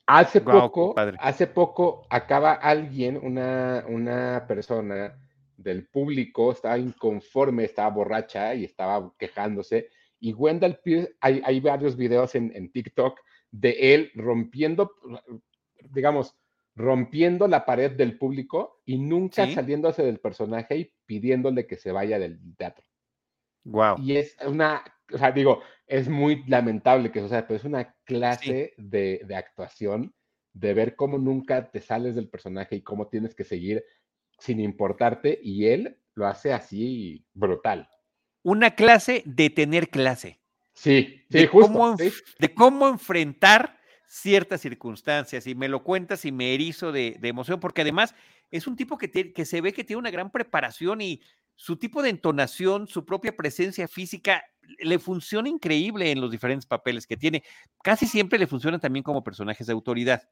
[0.07, 1.19] Hace poco, padre.
[1.21, 5.19] hace poco acaba alguien, una, una persona
[5.57, 9.89] del público, estaba inconforme, estaba borracha y estaba quejándose.
[10.21, 14.93] Y Wendell Pierce, hay, hay varios videos en, en TikTok de él rompiendo,
[15.91, 16.37] digamos,
[16.75, 19.55] rompiendo la pared del público y nunca Sí.
[19.55, 22.85] saliéndose del personaje y pidiéndole que se vaya del teatro.
[23.65, 23.97] Guau.
[24.01, 27.95] Y es una, o sea, digo, es muy lamentable que eso sea, pero es una
[28.05, 30.15] clase de, de actuación,
[30.53, 33.85] de ver cómo nunca te sales del personaje y cómo tienes que seguir
[34.39, 37.89] sin importarte, y él lo hace así brutal.
[38.45, 40.41] Una clase de tener clase.
[40.79, 41.73] Sí, sí, de, justo.
[41.73, 42.13] cómo, sí.
[42.39, 45.47] de cómo enfrentar ciertas circunstancias.
[45.47, 48.15] Y me lo cuentas y me erizo de, de emoción, porque además
[48.51, 51.21] es un tipo que, que se ve que tiene una gran preparación y
[51.57, 54.45] su tipo de entonación, su propia presencia física,
[54.79, 57.43] le funciona increíble en los diferentes papeles que tiene.
[57.83, 60.23] Casi siempre le funcionan también como personajes de autoridad.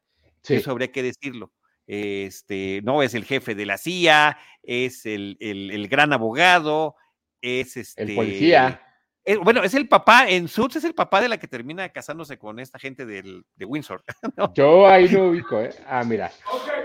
[0.43, 1.53] Sí, Eso habría que decirlo.
[1.89, 6.95] Este, no es el jefe de la CIA, es el, el- el gran abogado,
[7.41, 8.03] es este.
[8.03, 8.83] el policía.
[9.29, 12.39] Eh, bueno, es el papá, en Suits es el papá de la que termina casándose
[12.39, 14.05] con esta gente del, de Windsor.
[14.37, 14.55] ¿no?
[14.55, 15.75] Yo ahí lo ubico, ¿eh?
[15.89, 16.31] Ah, mira.
[16.49, 16.85] Okay,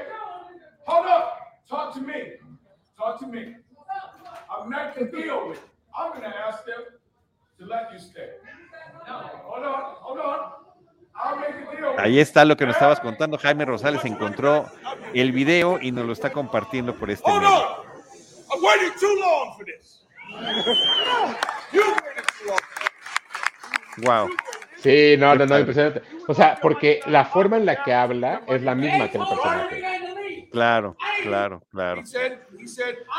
[0.88, 1.42] hold up.
[1.70, 2.40] Talk to me.
[2.98, 3.58] Talk to me.
[4.50, 5.70] I'm making a deal with you.
[5.96, 6.82] I'm gonna ask them
[7.60, 8.32] to let you stay.
[9.08, 10.40] No, hold on, hold on.
[11.14, 13.38] I'll make a deal with Ahí está lo que nos estabas contando.
[13.38, 14.66] Jaime Rosales encontró
[15.14, 17.86] el video y nos lo está compartiendo por este medio.
[24.04, 24.30] Wow.
[24.78, 26.02] Sí, no, no, no, impresionante.
[26.28, 29.84] O sea, porque la forma en la que habla es la misma que el personaje.
[30.52, 32.04] Claro, claro, claro.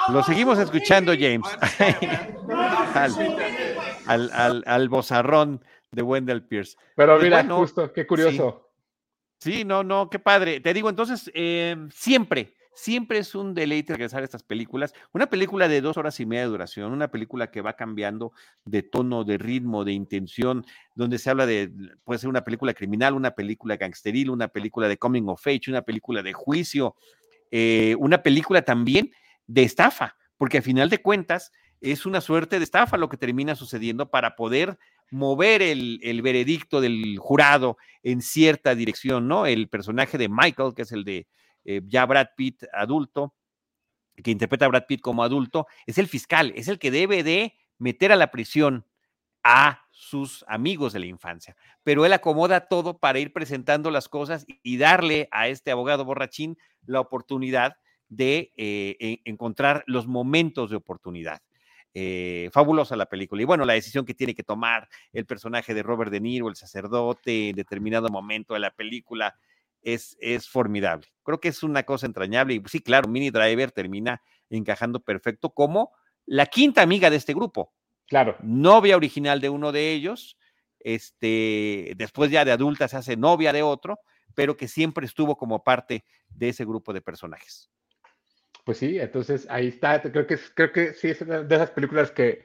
[0.09, 1.47] Lo seguimos escuchando, James.
[2.95, 3.14] al,
[4.07, 6.76] al, al, al bozarrón de Wendell Pierce.
[6.97, 8.70] Pero Pues mira, bueno, justo, qué curioso.
[9.39, 10.61] Sí, no, no, qué padre.
[10.61, 14.95] Te digo, entonces, eh, siempre, siempre es un deleite regresar a estas películas.
[15.12, 18.33] Una película de dos horas y media de duración, una película que va cambiando
[18.64, 20.64] de tono, de ritmo, de intención,
[20.95, 21.70] donde se habla de,
[22.05, 25.83] puede ser una película criminal, una película gangsteril, una película de coming of age, una
[25.83, 26.97] película de juicio,
[27.51, 29.12] eh, una película también
[29.47, 33.57] de estafa, porque a final de cuentas es una suerte de estafa lo que termina
[33.57, 34.79] sucediendo para poder
[35.11, 39.47] mover el, el veredicto del jurado en cierta dirección, ¿no?
[39.47, 41.27] El personaje de Michael, que es el de
[41.64, 43.34] eh, ya Brad Pitt adulto,
[44.22, 47.54] que interpreta a Brad Pitt como adulto, es el fiscal, es el que debe de
[47.78, 48.86] meter a la prisión
[49.42, 51.56] a sus amigos de la infancia.
[51.82, 56.56] Pero él acomoda todo para ir presentando las cosas y, darle a este abogado borrachín
[56.86, 57.76] la oportunidad
[58.08, 61.40] de eh, en- encontrar los momentos de oportunidad.
[61.94, 63.42] Eh, fabulosa la película.
[63.42, 66.56] Y bueno, la decisión que tiene que tomar el personaje de Robert De Niro, el
[66.56, 69.36] sacerdote, en determinado momento de la película,
[69.83, 71.09] es, es formidable.
[71.22, 72.55] Creo que es una cosa entrañable.
[72.55, 75.93] Y sí, claro, Mini Driver termina encajando perfecto como
[76.26, 77.72] la quinta amiga de este grupo,
[78.07, 78.37] Claro.
[78.43, 80.37] novia original de uno de ellos,
[80.80, 84.01] este, después ya de adulta se hace novia de otro,
[84.35, 87.70] pero que siempre estuvo como parte de ese grupo de personajes.
[88.64, 90.01] Pues sí, entonces ahí está.
[90.03, 92.45] Creo que, creo que sí es una de esas películas que,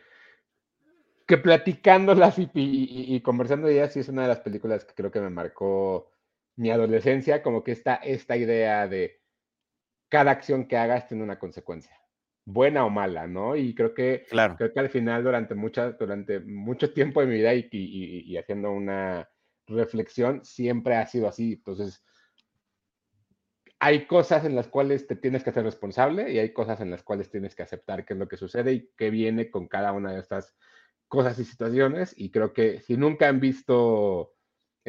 [1.27, 4.93] que platicándolas y, y, y conversando de ellas, sí es una de las películas que
[4.95, 6.11] creo que me marcó
[6.57, 9.21] mi adolescencia, como que está esta idea de
[10.09, 11.97] cada acción que hagas tiene una consecuencia,
[12.45, 13.55] buena o mala, ¿no?
[13.55, 14.55] Y creo que Claro.
[14.57, 18.31] creo que al final durante mucha, durante mucho tiempo de mi vida y, y- y-
[18.31, 19.29] y haciendo una
[19.67, 21.53] reflexión, siempre ha sido así.
[21.53, 22.03] Entonces,
[23.79, 27.03] hay cosas en las cuales te tienes que hacer responsable y hay cosas en las
[27.03, 30.13] cuales tienes que aceptar qué es lo que sucede y qué viene con cada una
[30.13, 30.55] de estas
[31.07, 32.13] cosas y situaciones.
[32.17, 34.36] Y creo que si nunca han visto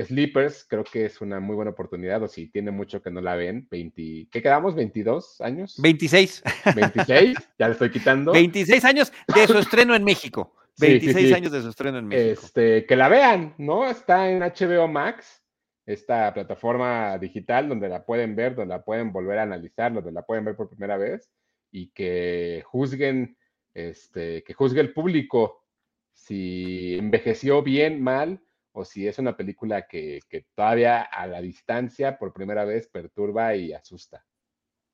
[0.04, 3.34] Sleepers creo que es una muy buena oportunidad, o si tiene mucho que no la
[3.34, 4.74] ven, 20, ¿qué quedamos?
[4.74, 5.76] ¿22 años?
[5.78, 6.42] 26.
[6.74, 8.32] 26, ya le estoy quitando.
[8.32, 10.54] 26 años de su estreno en México.
[10.78, 11.34] Sí, sí, 26 sí.
[11.34, 12.40] años de su estreno en México.
[12.40, 13.90] Este, que la vean, ¿no?
[13.90, 15.42] Está en HBO Max,
[15.84, 20.22] esta plataforma digital donde la pueden ver, donde la pueden volver a analizar, donde la
[20.22, 21.32] pueden ver por primera vez
[21.72, 23.36] y que juzguen,
[23.74, 25.64] este, que juzgue el público
[26.12, 28.40] si envejeció bien, mal,
[28.78, 33.56] o si es una película que, que todavía a la distancia por primera vez perturba
[33.56, 34.24] y asusta.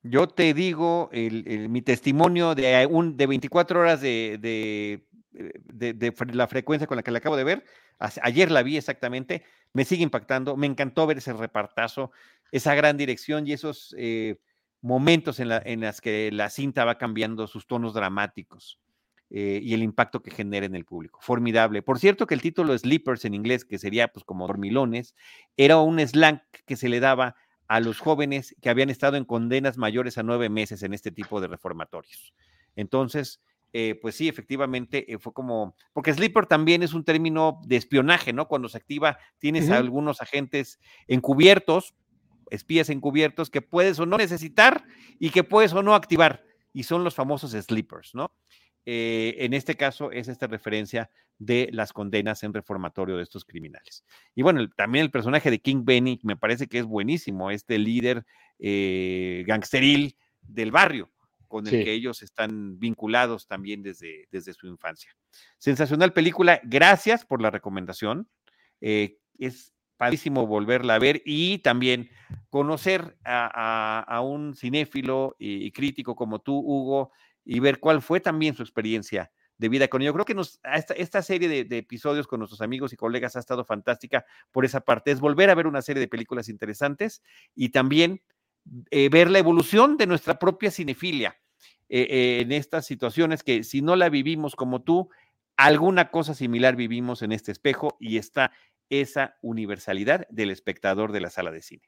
[0.02, 5.92] Yo te digo el- el- mi testimonio de, un, de 24 horas de, de, eh,
[5.94, 7.64] de- la frecuencia con la que la acabo de ver.
[8.22, 9.44] Ayer la vi exactamente.
[9.72, 10.56] Me sigue impactando.
[10.56, 12.10] Me encantó ver ese repartazo,
[12.52, 14.38] esa gran dirección y esos eh,
[14.80, 18.80] momentos en, la, en las que la cinta va cambiando sus tonos dramáticos
[19.30, 21.18] eh, y el impacto que genera en el público.
[21.22, 21.82] Formidable.
[21.82, 25.14] Por cierto que el título Sleepers en inglés, que sería pues como dormilones,
[25.56, 29.78] era un slang que se le daba a los jóvenes que habían estado en condenas
[29.78, 32.34] mayores a nueve meses en este tipo de reformatorios.
[32.76, 33.40] Entonces,
[33.72, 38.32] eh, pues sí, efectivamente, eh, fue como, porque sleeper también es un término de espionaje,
[38.32, 38.46] ¿no?
[38.46, 41.94] Cuando se activa, tienes a algunos agentes encubiertos,
[42.50, 44.84] espías encubiertos, que puedes o no necesitar
[45.18, 48.32] y que puedes o no activar, y son los famosos sleepers, ¿no?
[48.86, 54.04] Eh, en este caso es esta referencia de las condenas en reformatorio de estos criminales.
[54.34, 57.78] Y bueno, el- también el personaje de King Benny me parece que es buenísimo, este
[57.78, 58.24] líder
[58.60, 61.10] eh, gangsteril del barrio
[61.48, 61.84] con el Sí.
[61.84, 65.14] que ellos están vinculados también desde, desde su infancia.
[65.58, 68.28] Sensacional película, gracias por la recomendación.
[68.80, 72.10] eh, es padrísimo volverla a ver y también
[72.50, 77.10] conocer a, a- a un cinéfilo y, y crítico como tú, Hugo,
[77.44, 80.12] y ver cuál fue también su experiencia de vida con ello.
[80.12, 83.40] Creo que nos, esta, esta serie de, de episodios con nuestros amigos y colegas ha
[83.40, 85.10] estado fantástica por esa parte.
[85.10, 87.22] Es volver a ver una serie de películas interesantes
[87.54, 88.22] y también
[88.90, 91.36] eh, ver la evolución de nuestra propia cinefilia
[91.88, 95.10] eh, eh, en estas situaciones que si no la vivimos como tú,
[95.56, 98.52] alguna cosa similar vivimos en este espejo y está
[98.88, 101.82] esa universalidad del espectador de la sala de cine.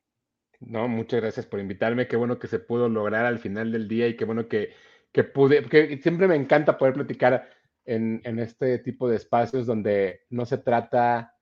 [0.60, 2.08] No, muchas gracias por invitarme.
[2.08, 4.74] Qué bueno que se pudo lograr al final del día y qué bueno que,
[5.16, 7.48] que pude, que siempre me encanta poder platicar
[7.86, 11.34] en, en este tipo de espacios donde no se trata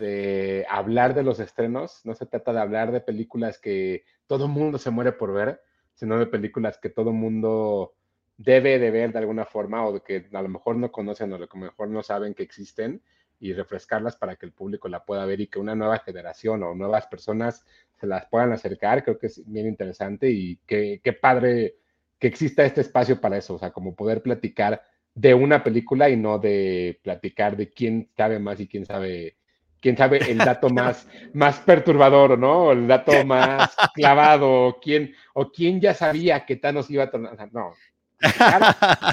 [0.00, 4.78] de hablar de los estrenos, no se trata de hablar de películas que todo mundo
[4.78, 5.60] se muere por ver,
[5.94, 7.94] sino de películas que todo mundo
[8.36, 11.38] debe de ver de alguna forma o que a lo mejor no conocen o a
[11.38, 13.00] lo mejor no saben que existen
[13.38, 16.74] y refrescarlas para que el público la pueda ver y que una nueva generación o
[16.74, 21.76] nuevas personas se las puedan acercar, creo que es bien interesante y qué, qué padre
[22.18, 24.82] que exista este espacio para eso, o sea, como poder platicar
[25.14, 29.36] de una película y no de platicar de quién sabe más y quién sabe,
[29.80, 32.72] quién sabe el dato más, más perturbador, ¿no?
[32.72, 37.52] El dato más clavado, o quién, o quién ya sabía que Thanos iba a tornar,
[37.52, 37.74] no,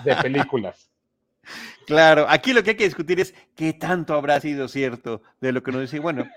[0.04, 0.90] de películas.
[1.86, 5.62] Claro, aquí lo que hay que discutir es qué tanto habrá sido cierto de lo
[5.62, 6.00] que nos dice.
[6.00, 6.28] Bueno,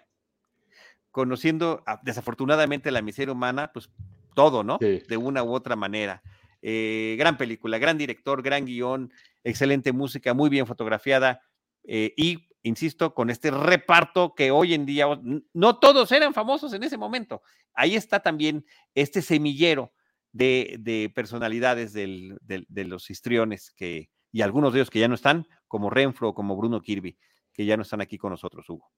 [1.10, 3.90] conociendo ah, desafortunadamente la miseria humana, pues
[4.34, 4.78] todo, ¿no?
[4.80, 5.02] Sí.
[5.08, 6.22] De una u otra manera.
[6.62, 9.12] Eh, gran película, gran director, gran guion,
[9.44, 11.40] excelente música, muy bien fotografiada
[11.84, 15.06] eh, y, insisto, con este reparto que hoy en día
[15.52, 17.42] no todos eran famosos en ese momento.
[17.74, 19.92] Ahí está también este semillero
[20.32, 25.14] de, de personalidades del- de los histriones que, y algunos de ellos que ya no
[25.14, 27.16] están, como Renfro, como Bruno Kirby,
[27.52, 28.90] que ya no están aquí con nosotros, Hugo.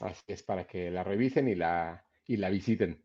[0.00, 3.02] Así es para que la revisen y la, y la visiten.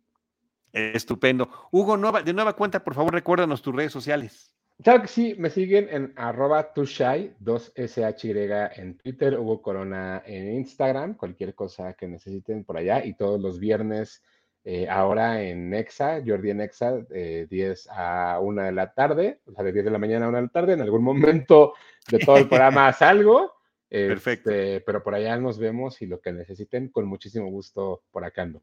[0.74, 1.50] Estupendo.
[1.72, 4.52] Hugo, nueva, de nueva cuenta, por favor, recuérdanos tus redes sociales.
[4.84, 11.16] Claro que sí, me siguen en arroba tushai, 2SHY en Twitter, Hugo Corona en Instagram,
[11.16, 13.04] cualquier cosa que necesiten por allá.
[13.04, 14.22] Y todos los viernes,
[14.64, 19.52] eh, ahora en Nexa, Jordi en Nexa, eh, 10 a 1 de la tarde, o
[19.52, 20.74] sea, de 10 de la mañana a 1 de la tarde.
[20.74, 21.74] En algún momento
[22.12, 23.54] de todo el programa salgo.
[23.90, 24.52] Perfecto.
[24.52, 28.44] este, pero por allá nos vemos y lo que necesiten, con muchísimo gusto por acá
[28.44, 28.62] ando.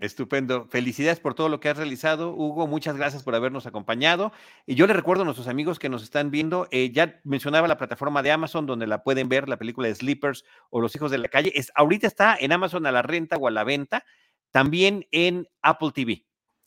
[0.00, 0.66] Estupendo.
[0.68, 2.66] Felicidades por todo lo que has realizado, Hugo.
[2.66, 4.32] Muchas gracias por habernos acompañado.
[4.66, 7.76] Y yo le recuerdo a nuestros amigos que nos están viendo, eh, ya mencionaba la
[7.76, 11.18] plataforma de Amazon donde la pueden ver, la película de Sleepers o Los Hijos de
[11.18, 11.52] la Calle.
[11.54, 14.04] Es, ahorita está en Amazon a la renta o a la venta,
[14.50, 16.24] también en Apple TV.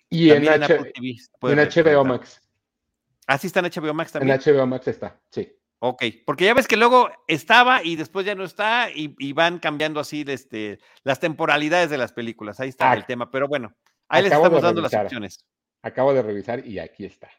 [0.09, 1.15] Y en, También en, H- Apple TV.
[1.51, 1.57] en
[1.95, 2.05] HBO.
[2.05, 2.39] Max.
[3.25, 4.39] Ah, sí está en HBO Max En también.
[4.57, 5.51] HBO Max está, sí.
[5.85, 9.59] Ok, porque ya ves que luego estaba y después ya no está y, y van
[9.59, 12.61] cambiando así este, las temporalidades de las películas.
[12.61, 13.75] Ahí está Ah, el tema, pero bueno,
[14.07, 15.43] ahí les estamos dando las opciones.
[15.81, 17.29] Acabo de revisar y aquí está.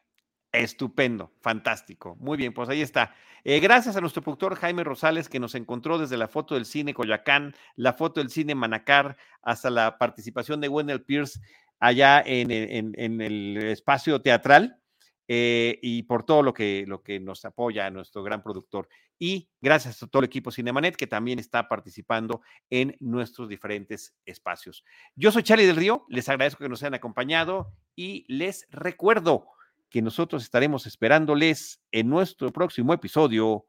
[0.51, 2.17] Estupendo, fantástico.
[2.19, 3.15] Muy bien, pues ahí está.
[3.43, 6.93] Eh, gracias a nuestro productor Jaime Rosales que nos encontró desde la foto del cine
[6.93, 11.39] Coyacán, la foto del cine Manacar, hasta la participación de Wendell Pierce
[11.79, 14.79] allá en, en el espacio teatral.
[15.27, 18.87] Eh, y por todo lo que, lo que nos apoya a nuestro gran productor.
[19.17, 24.83] Y gracias a todo el equipo Cinemanet que también está participando en nuestros diferentes espacios.
[25.15, 29.47] Yo soy Charlie del Río, les agradezco que nos hayan acompañado y les recuerdo
[29.89, 33.65] que nosotros estaremos esperándoles en nuestro próximo episodio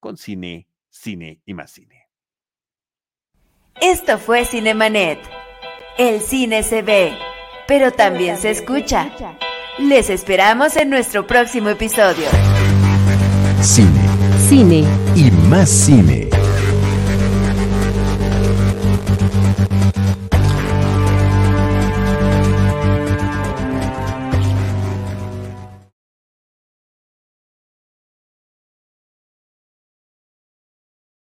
[0.00, 2.08] con Cine, Cine y más Cine.
[3.80, 5.20] Esto fue Cinemanet.
[5.98, 7.16] El cine se ve,
[7.68, 9.12] pero también se escucha.
[9.78, 12.24] Les esperamos en nuestro próximo episodio.
[13.60, 14.00] Cine.
[14.48, 14.84] Cine.
[15.14, 16.35] Y más cine.